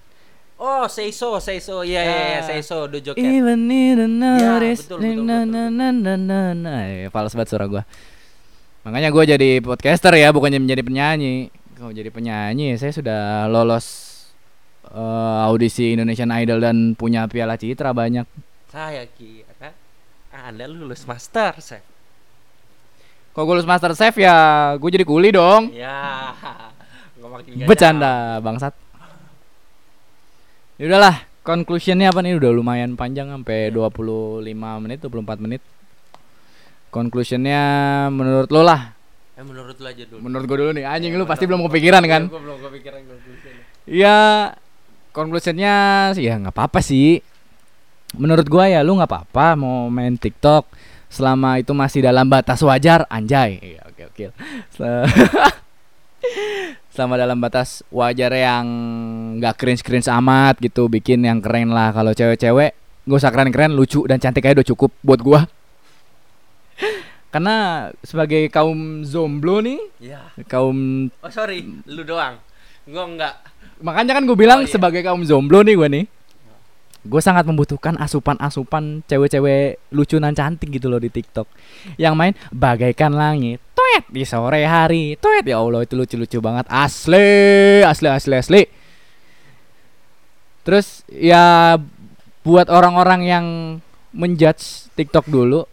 Oh, 0.61 0.85
Say 0.93 1.09
So, 1.09 1.41
Say 1.41 1.57
So. 1.57 1.81
Iya, 1.81 2.05
iya, 2.05 2.17
iya, 2.37 2.41
Ah. 2.45 2.45
Say 2.45 2.61
So, 2.61 2.85
Dojo 2.85 3.17
Cat. 3.17 3.25
Even 3.25 3.65
need 3.65 3.97
a 3.97 4.05
notice. 4.05 4.85
betul, 4.85 5.01
betul, 5.01 5.25
na, 5.25 5.39
betul. 5.41 5.49
na, 5.49 5.63
na, 5.73 5.89
na, 5.89 6.15
na, 6.21 6.41
na. 6.53 6.75
Eh, 6.85 7.09
fals 7.09 7.33
banget 7.33 7.49
suara 7.49 7.65
gua. 7.65 7.83
Makanya 8.81 9.13
gue 9.13 9.25
jadi 9.37 9.51
podcaster 9.61 10.17
ya, 10.17 10.33
bukannya 10.33 10.61
menjadi 10.61 10.81
penyanyi. 10.81 11.53
Kalau 11.77 11.93
jadi 11.93 12.09
penyanyi, 12.09 12.77
saya 12.81 12.93
sudah 12.93 13.23
lolos 13.49 13.87
eh, 14.89 15.47
audisi 15.49 15.93
Indonesian 15.93 16.33
Idol 16.33 16.65
dan 16.65 16.97
punya 16.97 17.29
piala 17.29 17.61
citra 17.61 17.93
banyak. 17.93 18.25
Saya 18.73 19.05
kira 19.13 19.77
Anda 20.33 20.65
lulus 20.71 21.05
master, 21.05 21.61
Chef. 21.61 21.91
Kalau 23.31 23.47
gue 23.47 23.55
lulus 23.63 23.69
Master 23.69 23.95
Chef 23.95 24.19
ya, 24.19 24.35
gue 24.75 24.91
jadi 24.91 25.07
kuli 25.07 25.31
dong. 25.31 25.71
Ya. 25.71 26.35
Bercanda, 27.69 28.43
bangsat. 28.43 28.75
Ya 30.81 30.91
udahlah, 30.91 31.23
conclusionnya 31.47 32.11
apa 32.11 32.27
nih? 32.27 32.41
Udah 32.41 32.51
lumayan 32.51 32.99
panjang 32.99 33.31
sampai 33.31 33.71
25 33.71 34.43
menit, 34.83 34.99
24 34.99 35.45
menit. 35.45 35.63
Conclusionnya 36.91 37.63
menurut 38.11 38.51
lo 38.51 38.63
lah. 38.67 38.95
Eh 39.39 39.45
menurut 39.47 39.79
lu 39.79 39.87
aja 39.89 40.05
dulu. 40.05 40.21
Menurut 40.21 40.45
gue 40.45 40.57
dulu 40.61 40.71
nih, 40.77 40.85
anjing 40.85 41.17
lu 41.17 41.25
pasti 41.25 41.49
belum 41.49 41.65
kepikiran 41.71 42.03
kan? 42.05 42.29
Gue 42.29 42.43
belum 42.43 42.59
kepikiran 42.61 43.01
conclusion. 43.09 43.55
Ya, 43.89 44.19
conclusionnya 45.17 45.75
sih 46.13 46.29
ya 46.29 46.37
nggak 46.37 46.53
apa-apa 46.53 46.85
sih. 46.85 47.25
Menurut 48.19 48.45
gua 48.51 48.67
ya 48.67 48.83
lu 48.83 48.99
nggak 48.99 49.07
apa-apa 49.07 49.55
mau 49.55 49.87
main 49.87 50.19
TikTok 50.19 50.67
selama 51.07 51.63
itu 51.63 51.71
masih 51.73 52.03
dalam 52.03 52.27
batas 52.27 52.59
wajar, 52.61 53.07
anjay. 53.07 53.63
Iya, 53.63 53.81
oke 53.87 54.03
oke. 54.11 54.25
Sel- 54.75 55.07
Selama 56.91 57.17
dalam 57.17 57.39
batas 57.39 57.87
wajar 57.89 58.35
yang 58.35 58.67
nggak 59.39 59.55
cringe 59.57 59.81
cringe 59.87 60.11
amat 60.11 60.59
gitu, 60.59 60.91
bikin 60.91 61.23
yang 61.23 61.39
keren 61.41 61.71
lah. 61.71 61.95
Kalau 61.95 62.13
cewek-cewek 62.13 62.77
gak 63.09 63.19
usah 63.25 63.33
keren-keren, 63.33 63.73
lucu 63.73 64.05
dan 64.05 64.21
cantik 64.21 64.45
aja 64.45 64.59
udah 64.59 64.69
cukup 64.69 64.91
buat 65.01 65.23
gua. 65.23 65.41
Karena 67.31 67.57
sebagai 68.03 68.51
kaum 68.51 69.07
zomblo 69.07 69.63
nih, 69.63 69.79
Ya. 70.03 70.35
kaum 70.45 71.07
Oh 71.23 71.31
sorry, 71.31 71.63
lu 71.87 72.03
doang. 72.03 72.43
Gue 72.85 72.99
enggak. 72.99 73.39
Makanya 73.81 74.19
kan 74.19 74.27
gue 74.27 74.35
bilang 74.35 74.61
Oh, 74.61 74.67
iya. 74.67 74.73
sebagai 74.73 75.01
kaum 75.01 75.23
zomblo 75.23 75.63
nih 75.63 75.73
gue 75.73 75.89
nih 75.89 76.05
Gue 77.01 77.25
sangat 77.25 77.49
membutuhkan 77.49 77.97
asupan-asupan 77.97 79.01
cewek-cewek 79.09 79.81
lucu 79.89 80.21
dan 80.21 80.37
cantik 80.37 80.69
gitu 80.69 80.93
loh 80.93 81.01
di 81.01 81.09
TikTok 81.09 81.49
Yang 81.97 82.13
main 82.13 82.35
bagaikan 82.53 83.17
langit 83.17 83.57
Tweet 83.73 84.05
di 84.13 84.29
sore 84.29 84.69
hari 84.69 85.17
Tweet 85.17 85.49
ya 85.49 85.65
Allah 85.65 85.81
itu 85.81 85.97
lucu-lucu 85.97 86.45
banget 86.45 86.69
Asli 86.69 87.81
Asli 87.81 88.05
asli 88.05 88.35
asli 88.37 88.63
Terus 90.61 91.09
ya 91.09 91.77
buat 92.45 92.69
orang-orang 92.69 93.21
yang 93.25 93.47
menjudge 94.13 94.93
TikTok 94.93 95.25
dulu 95.25 95.65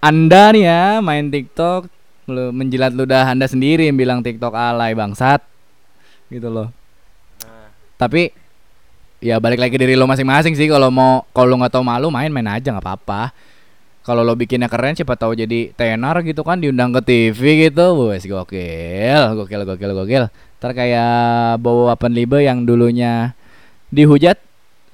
Anda 0.00 0.48
nih 0.56 0.64
ya 0.64 0.82
main 1.04 1.28
TikTok 1.28 1.92
lu 2.30 2.48
menjilat 2.56 2.96
ludah 2.96 3.28
Anda 3.28 3.44
sendiri 3.44 3.84
yang 3.84 4.00
bilang 4.00 4.24
TikTok 4.24 4.56
alay 4.56 4.96
bangsat. 4.96 5.44
Gitu 6.32 6.48
loh. 6.48 6.72
Nah, 7.44 7.68
tapi 8.00 8.32
ya 9.20 9.36
balik 9.36 9.60
lagi 9.60 9.76
dari 9.76 9.92
lo 10.00 10.08
masing-masing 10.08 10.56
sih 10.56 10.64
kalau 10.72 10.88
mau 10.88 11.28
kalau 11.36 11.52
lo 11.52 11.56
nggak 11.60 11.76
tahu 11.76 11.84
malu 11.84 12.08
main 12.08 12.32
main 12.32 12.48
aja 12.48 12.72
nggak 12.72 12.80
apa-apa. 12.80 13.36
Kalau 14.00 14.24
lo 14.24 14.32
bikinnya 14.32 14.72
keren 14.72 14.96
siapa 14.96 15.12
tahu 15.20 15.36
jadi 15.36 15.76
tenar 15.76 16.16
gitu 16.24 16.40
kan 16.40 16.56
diundang 16.56 16.96
ke 16.96 17.00
TV 17.04 17.68
gitu. 17.68 18.08
Wes 18.08 18.24
gokil 18.24 19.36
gokil 19.36 19.62
gokil 19.68 19.90
gokil. 19.92 20.24
Ntar 20.56 20.72
kayak 20.72 21.60
bawa 21.60 21.92
Open 21.92 22.16
Libe 22.16 22.40
yang 22.40 22.64
dulunya 22.64 23.36
dihujat 23.92 24.40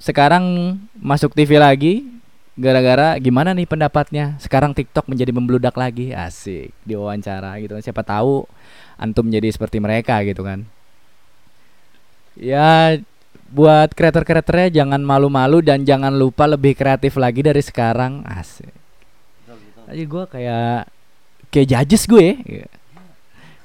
sekarang 0.03 0.75
masuk 0.99 1.31
TV 1.31 1.55
lagi 1.55 2.16
gara-gara 2.57 3.15
gimana 3.21 3.53
nih 3.53 3.69
pendapatnya? 3.69 4.33
Sekarang 4.41 4.73
TikTok 4.73 5.05
menjadi 5.05 5.29
membludak 5.29 5.77
lagi. 5.77 6.11
Asik 6.11 6.73
diwawancara 6.83 7.61
gitu 7.61 7.77
kan. 7.77 7.83
Siapa 7.85 8.01
tahu 8.01 8.43
antum 8.97 9.29
jadi 9.29 9.47
seperti 9.53 9.77
mereka 9.77 10.19
gitu 10.25 10.41
kan. 10.41 10.65
Ya 12.33 12.97
buat 13.47 13.95
kreator-kreatornya 13.95 14.83
jangan 14.83 14.99
malu-malu 14.99 15.63
dan 15.63 15.87
jangan 15.87 16.11
lupa 16.11 16.49
lebih 16.49 16.73
kreatif 16.73 17.15
lagi 17.15 17.45
dari 17.45 17.61
sekarang. 17.61 18.25
Asik. 18.25 18.73
Aja 19.87 20.03
gue 20.03 20.23
kayak 20.27 20.79
kayak 21.53 21.67
judges 21.69 22.03
gue. 22.09 22.27
Ya 22.43 22.67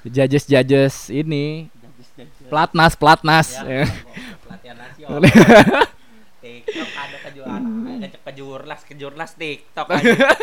judges 0.07 0.45
judges 0.47 0.95
ini 1.09 1.73
platnas 2.53 2.93
platnas. 2.95 3.49
Ya, 3.65 3.89
pelatihan 4.45 4.77
nasional. 4.77 5.21
TikTok 6.43 6.91
ada 6.99 7.17
kejuaraan, 7.31 7.63
ada 8.03 8.19
kejurnas, 8.27 8.81
kejurnas 8.83 9.33
TikTok 9.39 9.89
aja. 9.95 10.35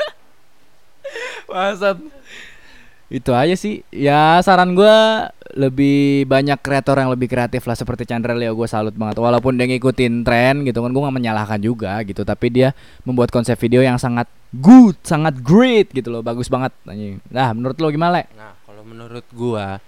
Itu 3.09 3.33
aja 3.33 3.55
sih. 3.57 3.81
Ya 3.91 4.39
saran 4.45 4.77
gua 4.77 5.27
lebih 5.57 6.29
banyak 6.29 6.61
kreator 6.61 7.01
yang 7.01 7.09
lebih 7.09 7.25
kreatif 7.25 7.65
lah 7.65 7.73
seperti 7.73 8.05
Chandra 8.05 8.37
Leo 8.37 8.53
gue 8.53 8.69
salut 8.69 8.93
banget. 8.93 9.17
Walaupun 9.17 9.57
dia 9.57 9.65
ngikutin 9.65 10.21
tren 10.21 10.61
gitu 10.61 10.79
kan 10.85 10.93
gua 10.93 11.09
nggak 11.09 11.17
menyalahkan 11.17 11.59
juga 11.59 11.99
gitu, 12.05 12.21
tapi 12.21 12.53
dia 12.53 12.71
membuat 13.03 13.33
konsep 13.33 13.57
video 13.57 13.81
yang 13.81 13.97
sangat 13.97 14.29
good, 14.53 14.95
sangat 15.01 15.35
great 15.41 15.89
gitu 15.91 16.13
loh, 16.13 16.21
bagus 16.21 16.47
banget 16.47 16.71
anjing. 16.85 17.17
Nah, 17.33 17.49
menurut 17.51 17.75
lo 17.81 17.89
gimana, 17.89 18.21
Le? 18.21 18.23
Nah, 18.37 18.53
kalau 18.63 18.83
menurut 18.85 19.25
gua 19.33 19.81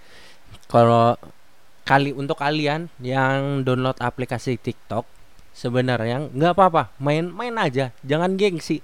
kalau 0.65 1.13
kali 1.85 2.09
untuk 2.15 2.41
kalian 2.41 2.89
yang 3.05 3.61
download 3.61 4.01
aplikasi 4.01 4.57
TikTok 4.57 5.20
sebenarnya 5.51 6.31
nggak 6.31 6.53
apa-apa, 6.55 6.95
main-main 6.97 7.55
aja, 7.59 7.91
jangan 8.01 8.35
gengsi. 8.39 8.81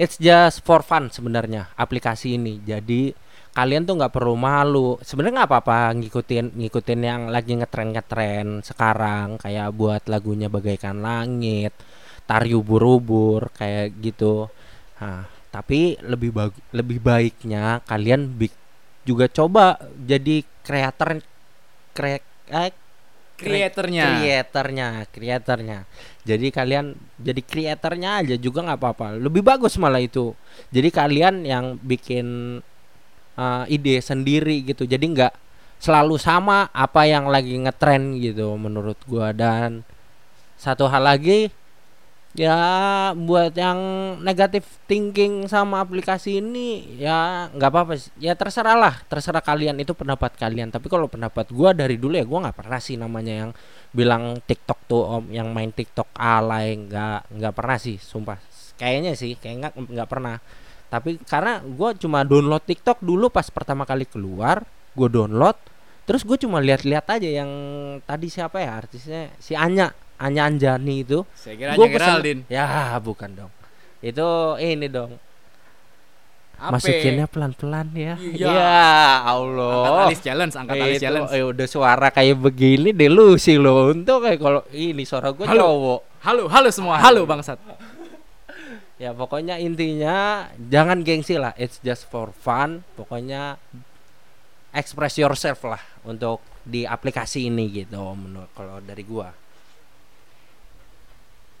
It's 0.00 0.16
just 0.16 0.64
for 0.64 0.80
fun 0.80 1.12
sebenarnya 1.12 1.76
aplikasi 1.76 2.40
ini. 2.40 2.62
Jadi 2.64 3.12
kalian 3.52 3.84
tuh 3.84 4.00
nggak 4.00 4.14
perlu 4.14 4.32
malu. 4.38 4.96
Sebenarnya 5.04 5.44
nggak 5.44 5.50
apa-apa 5.50 5.80
ngikutin 6.00 6.56
ngikutin 6.56 7.00
yang 7.04 7.22
lagi 7.28 7.52
ngetren 7.58 7.92
ngetren 7.92 8.46
sekarang 8.64 9.36
kayak 9.36 9.68
buat 9.76 10.02
lagunya 10.08 10.48
bagaikan 10.48 11.04
langit, 11.04 11.76
tari 12.24 12.56
ubur-ubur 12.56 13.52
kayak 13.52 13.92
gitu. 14.00 14.48
Nah, 15.04 15.28
tapi 15.50 15.98
lebih 16.00 16.30
bag 16.30 16.52
lebih 16.70 17.02
baiknya 17.02 17.82
kalian 17.84 18.30
juga 19.02 19.26
coba 19.26 19.76
jadi 19.98 20.46
kreator 20.62 21.18
kre 21.90 22.22
eh, 22.46 22.70
Kreatornya. 23.40 24.04
kreatornya 24.20 24.88
kreatornya 25.08 25.78
jadi 26.20 26.52
kalian 26.52 26.92
jadi 27.16 27.40
kreatornya 27.40 28.20
aja 28.20 28.36
juga 28.36 28.60
nggak 28.62 28.80
apa-apa. 28.80 29.06
Lebih 29.16 29.40
bagus 29.40 29.80
malah 29.80 29.98
itu. 29.98 30.36
Jadi 30.68 30.88
kalian 30.92 31.48
yang 31.48 31.80
bikin 31.80 32.60
uh, 33.40 33.64
ide 33.66 33.98
sendiri 34.04 34.60
gitu. 34.68 34.84
Jadi 34.84 35.00
nggak 35.16 35.32
selalu 35.80 36.20
sama 36.20 36.68
apa 36.76 37.08
yang 37.08 37.32
lagi 37.32 37.56
ngetren 37.56 38.20
gitu 38.20 38.52
menurut 38.60 39.00
gua. 39.08 39.32
Dan 39.32 39.80
satu 40.60 40.92
hal 40.92 41.08
lagi 41.08 41.48
ya 42.30 42.56
buat 43.18 43.50
yang 43.58 43.78
negatif 44.22 44.62
thinking 44.86 45.50
sama 45.50 45.82
aplikasi 45.82 46.38
ini 46.38 46.94
ya 47.02 47.50
nggak 47.50 47.70
apa-apa 47.74 47.98
ya 48.22 48.38
terserah 48.38 48.78
lah 48.78 48.94
terserah 49.10 49.42
kalian 49.42 49.82
itu 49.82 49.90
pendapat 49.98 50.38
kalian. 50.38 50.70
Tapi 50.70 50.86
kalau 50.86 51.10
pendapat 51.10 51.50
gua 51.50 51.74
dari 51.74 51.98
dulu 51.98 52.14
ya 52.14 52.22
gua 52.22 52.46
nggak 52.48 52.58
pernah 52.62 52.78
sih 52.78 52.94
namanya 52.94 53.46
yang 53.46 53.50
bilang 53.90 54.38
TikTok 54.46 54.78
tuh 54.86 55.02
om 55.02 55.24
yang 55.34 55.50
main 55.50 55.74
TikTok 55.74 56.14
alay 56.14 56.78
nggak 56.78 57.34
nggak 57.34 57.54
pernah 57.54 57.78
sih 57.82 57.98
sumpah. 57.98 58.38
Kayaknya 58.78 59.12
sih 59.18 59.34
kayak 59.34 59.56
nggak 59.66 59.74
nggak 59.90 60.08
pernah. 60.08 60.38
Tapi 60.90 61.18
karena 61.26 61.58
gua 61.66 61.94
cuma 61.98 62.22
download 62.22 62.62
TikTok 62.62 63.02
dulu 63.02 63.26
pas 63.30 63.46
pertama 63.50 63.82
kali 63.82 64.06
keluar 64.06 64.62
gua 64.94 65.08
download 65.10 65.58
terus 66.10 66.26
gue 66.26 66.42
cuma 66.42 66.58
lihat-lihat 66.58 67.06
aja 67.06 67.30
yang 67.38 67.50
tadi 68.02 68.26
siapa 68.26 68.58
ya 68.58 68.82
artisnya 68.82 69.30
si 69.38 69.54
Anya 69.54 69.94
Anya 70.20 70.46
Anjani 70.46 71.00
itu 71.00 71.24
Saya 71.32 71.56
kira 71.56 71.70
Gua 71.72 71.82
hanya 71.82 71.90
pesen- 71.90 72.04
Geraldine. 72.14 72.40
Ya 72.46 72.64
bukan 72.98 73.30
dong 73.34 73.52
Itu 73.98 74.28
ini 74.56 74.86
dong 74.86 75.16
Ape. 76.54 76.76
Masukinnya 76.76 77.24
pelan-pelan 77.24 77.88
ya 77.90 78.14
Iya. 78.14 78.46
Ya 78.46 78.76
Angkat 79.16 79.32
Allah 79.32 80.04
alis 80.04 80.20
challenge, 80.20 80.54
angkat 80.54 80.76
alis 80.76 80.94
Itu, 80.94 81.02
challenge. 81.02 81.30
eh, 81.30 81.40
udah 81.42 81.66
suara 81.66 82.08
kayak 82.10 82.36
begini 82.38 82.92
delusi 82.92 83.56
loh 83.56 83.88
Untuk 83.88 84.20
kayak 84.20 84.36
kalau 84.36 84.60
ini 84.70 85.02
suara 85.02 85.32
gue 85.32 85.40
Halo. 85.42 85.56
cowok 85.58 86.00
Halo, 86.20 86.42
halo 86.46 86.68
semua. 86.68 87.00
Halo 87.00 87.24
bangsat. 87.24 87.56
Ya 88.96 89.10
pokoknya 89.10 89.56
intinya 89.56 90.44
Jangan 90.60 91.00
gengsi 91.00 91.34
lah 91.34 91.56
It's 91.56 91.80
just 91.80 92.04
for 92.04 92.28
fun 92.30 92.84
Pokoknya 92.92 93.56
Express 94.70 95.16
yourself 95.16 95.64
lah 95.64 95.80
Untuk 96.04 96.38
di 96.60 96.84
aplikasi 96.84 97.48
ini 97.48 97.72
gitu 97.74 97.96
menurut 98.12 98.52
kalau 98.52 98.78
dari 98.78 99.00
gua 99.00 99.32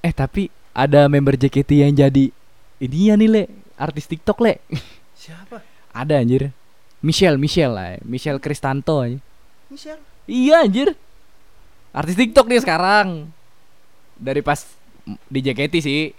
Eh 0.00 0.12
tapi 0.16 0.48
ada 0.72 1.08
member 1.12 1.36
JKT 1.36 1.84
yang 1.84 1.92
jadi 1.92 2.32
ini 2.80 3.12
ya 3.12 3.14
nih 3.20 3.28
le. 3.28 3.42
Artis 3.76 4.08
TikTok 4.08 4.40
le. 4.40 4.60
Siapa? 5.20 5.60
ada 5.90 6.22
anjir. 6.22 6.54
Michelle 7.00 7.40
Michelle 7.40 7.72
lah 7.72 7.96
Michelle 8.04 8.36
Kristanto 8.36 9.00
aja 9.00 9.16
Michelle? 9.72 10.02
Iya 10.28 10.68
anjir. 10.68 10.94
Artis 11.90 12.14
TikTok 12.14 12.46
dia 12.46 12.60
sekarang. 12.62 13.28
Dari 14.20 14.44
pas 14.44 14.62
di 15.26 15.40
JKT 15.42 15.74
sih. 15.82 16.12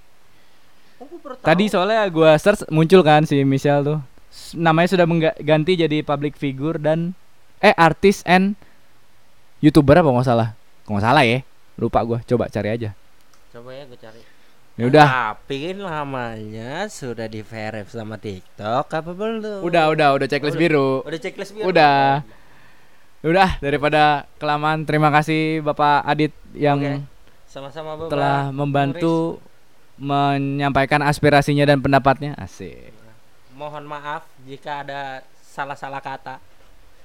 Oh, 1.02 1.08
tadi 1.42 1.70
soalnya 1.72 2.06
gua 2.12 2.38
search 2.38 2.68
muncul 2.70 3.02
kan 3.02 3.24
si 3.24 3.42
Michelle 3.48 3.86
tuh. 3.86 4.00
Namanya 4.56 4.96
sudah 4.96 5.06
mengganti 5.08 5.80
jadi 5.80 6.04
public 6.04 6.36
figure 6.36 6.78
dan 6.78 7.16
eh 7.62 7.76
artis 7.78 8.26
and 8.28 8.58
youtuber 9.64 9.96
apa 9.96 10.10
nggak 10.12 10.28
salah. 10.28 10.50
Nggak 10.90 11.04
salah 11.04 11.24
ya. 11.24 11.40
Lupa 11.80 12.04
gua. 12.04 12.20
Coba 12.26 12.52
cari 12.52 12.70
aja 12.74 12.92
Coba 13.52 13.70
ya 13.72 13.84
gue 13.84 14.00
cari. 14.00 14.22
ya 14.80 14.88
udah 14.88 15.06
Tapi 15.36 15.76
namanya 15.76 16.88
sudah 16.88 17.28
di 17.28 17.44
verif 17.44 17.92
sama 17.92 18.16
TikTok 18.16 18.88
apa 18.88 19.12
belum? 19.12 19.60
udah 19.62 19.92
udah 19.92 20.08
udah 20.16 20.28
checklist 20.28 20.56
Udah. 20.56 20.64
biru 20.64 20.92
Udah 21.04 21.20
checklist 21.20 21.52
biru. 21.52 21.68
Udah. 21.68 22.24
udah 23.22 23.50
daripada 23.60 24.26
kelamaan 24.40 24.82
terima 24.82 25.12
kasih 25.12 25.62
bapak 25.62 26.02
Adit 26.04 26.34
yang. 26.56 27.04
Sama-sama 27.46 28.00
Bapak. 28.00 28.10
telah 28.10 28.48
membantu 28.50 29.44
menyampaikan 30.00 31.04
aspirasinya 31.04 31.68
dan 31.68 31.78
pendapatnya 31.78 32.32
asik 32.40 32.96
Mohon 33.52 33.92
maaf 33.92 34.24
jika 34.42 34.82
ada 34.82 35.02
salah-salah 35.44 36.00
kata 36.00 36.40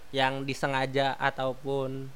yang 0.08 0.46
disengaja 0.46 1.18
ataupun 1.18 2.06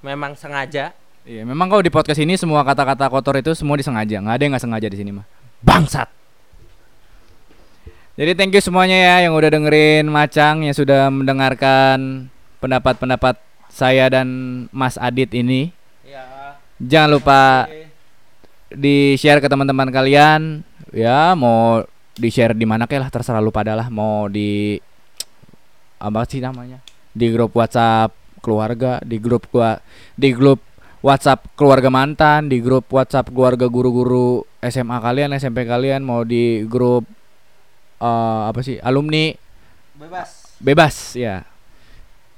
memang 0.00 0.32
sengaja. 0.32 0.94
Iya, 1.28 1.44
memang 1.44 1.68
kalau 1.68 1.84
di 1.84 1.92
podcast 1.92 2.16
ini 2.20 2.40
semua 2.40 2.64
kata-kata 2.64 3.12
kotor 3.12 3.36
itu 3.36 3.52
semua 3.52 3.76
disengaja, 3.76 4.20
nggak 4.20 4.34
ada 4.34 4.42
yang 4.42 4.52
nggak 4.56 4.64
sengaja 4.64 4.88
di 4.88 4.98
sini 4.98 5.10
mah. 5.12 5.26
Bangsat. 5.60 6.08
Jadi 8.20 8.32
thank 8.36 8.52
you 8.52 8.60
semuanya 8.60 8.96
ya 8.96 9.16
yang 9.28 9.32
udah 9.32 9.48
dengerin 9.48 10.04
Macang 10.08 10.60
yang 10.60 10.76
sudah 10.76 11.08
mendengarkan 11.08 12.28
pendapat-pendapat 12.60 13.40
saya 13.72 14.12
dan 14.12 14.28
Mas 14.72 15.00
Adit 15.00 15.32
ini. 15.32 15.72
Ya. 16.04 16.56
Jangan 16.80 17.10
lupa 17.16 17.40
di 18.68 19.16
share 19.16 19.40
ke 19.40 19.48
teman-teman 19.48 19.88
kalian. 19.88 20.64
Ya, 20.90 21.32
mau 21.38 21.84
di 22.18 22.28
share 22.28 22.52
di 22.52 22.66
mana 22.68 22.84
kayak 22.84 23.08
lah 23.08 23.10
terserah 23.12 23.40
lu 23.40 23.54
pada 23.54 23.72
lah. 23.72 23.88
Mau 23.88 24.28
di 24.28 24.76
apa 25.96 26.24
sih 26.28 26.44
namanya? 26.44 26.82
Di 27.16 27.30
grup 27.32 27.56
WhatsApp 27.56 28.12
keluarga, 28.44 28.98
di 29.04 29.16
grup 29.16 29.48
gua 29.48 29.80
di 30.16 30.32
grup 30.34 30.60
WhatsApp 31.00 31.48
keluarga 31.56 31.88
mantan, 31.88 32.52
di 32.52 32.60
grup 32.60 32.92
WhatsApp 32.92 33.32
keluarga 33.32 33.64
guru-guru 33.72 34.44
SMA 34.60 35.00
kalian, 35.00 35.32
SMP 35.32 35.64
kalian, 35.64 36.04
mau 36.04 36.20
di 36.28 36.68
grup 36.68 37.08
eh, 38.00 38.42
apa 38.52 38.60
sih 38.60 38.76
alumni 38.84 39.32
Bebas. 39.96 40.56
bebas 40.60 40.96
ya. 41.16 41.44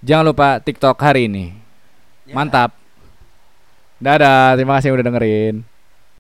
Jangan 0.03 0.35
lupa 0.35 0.59
TikTok 0.59 0.98
hari 0.98 1.31
ini. 1.31 1.55
Ya. 2.27 2.35
Mantap. 2.35 2.75
Dadah, 4.03 4.59
terima 4.59 4.79
kasih 4.79 4.94
udah 4.94 5.07
dengerin. 5.07 5.62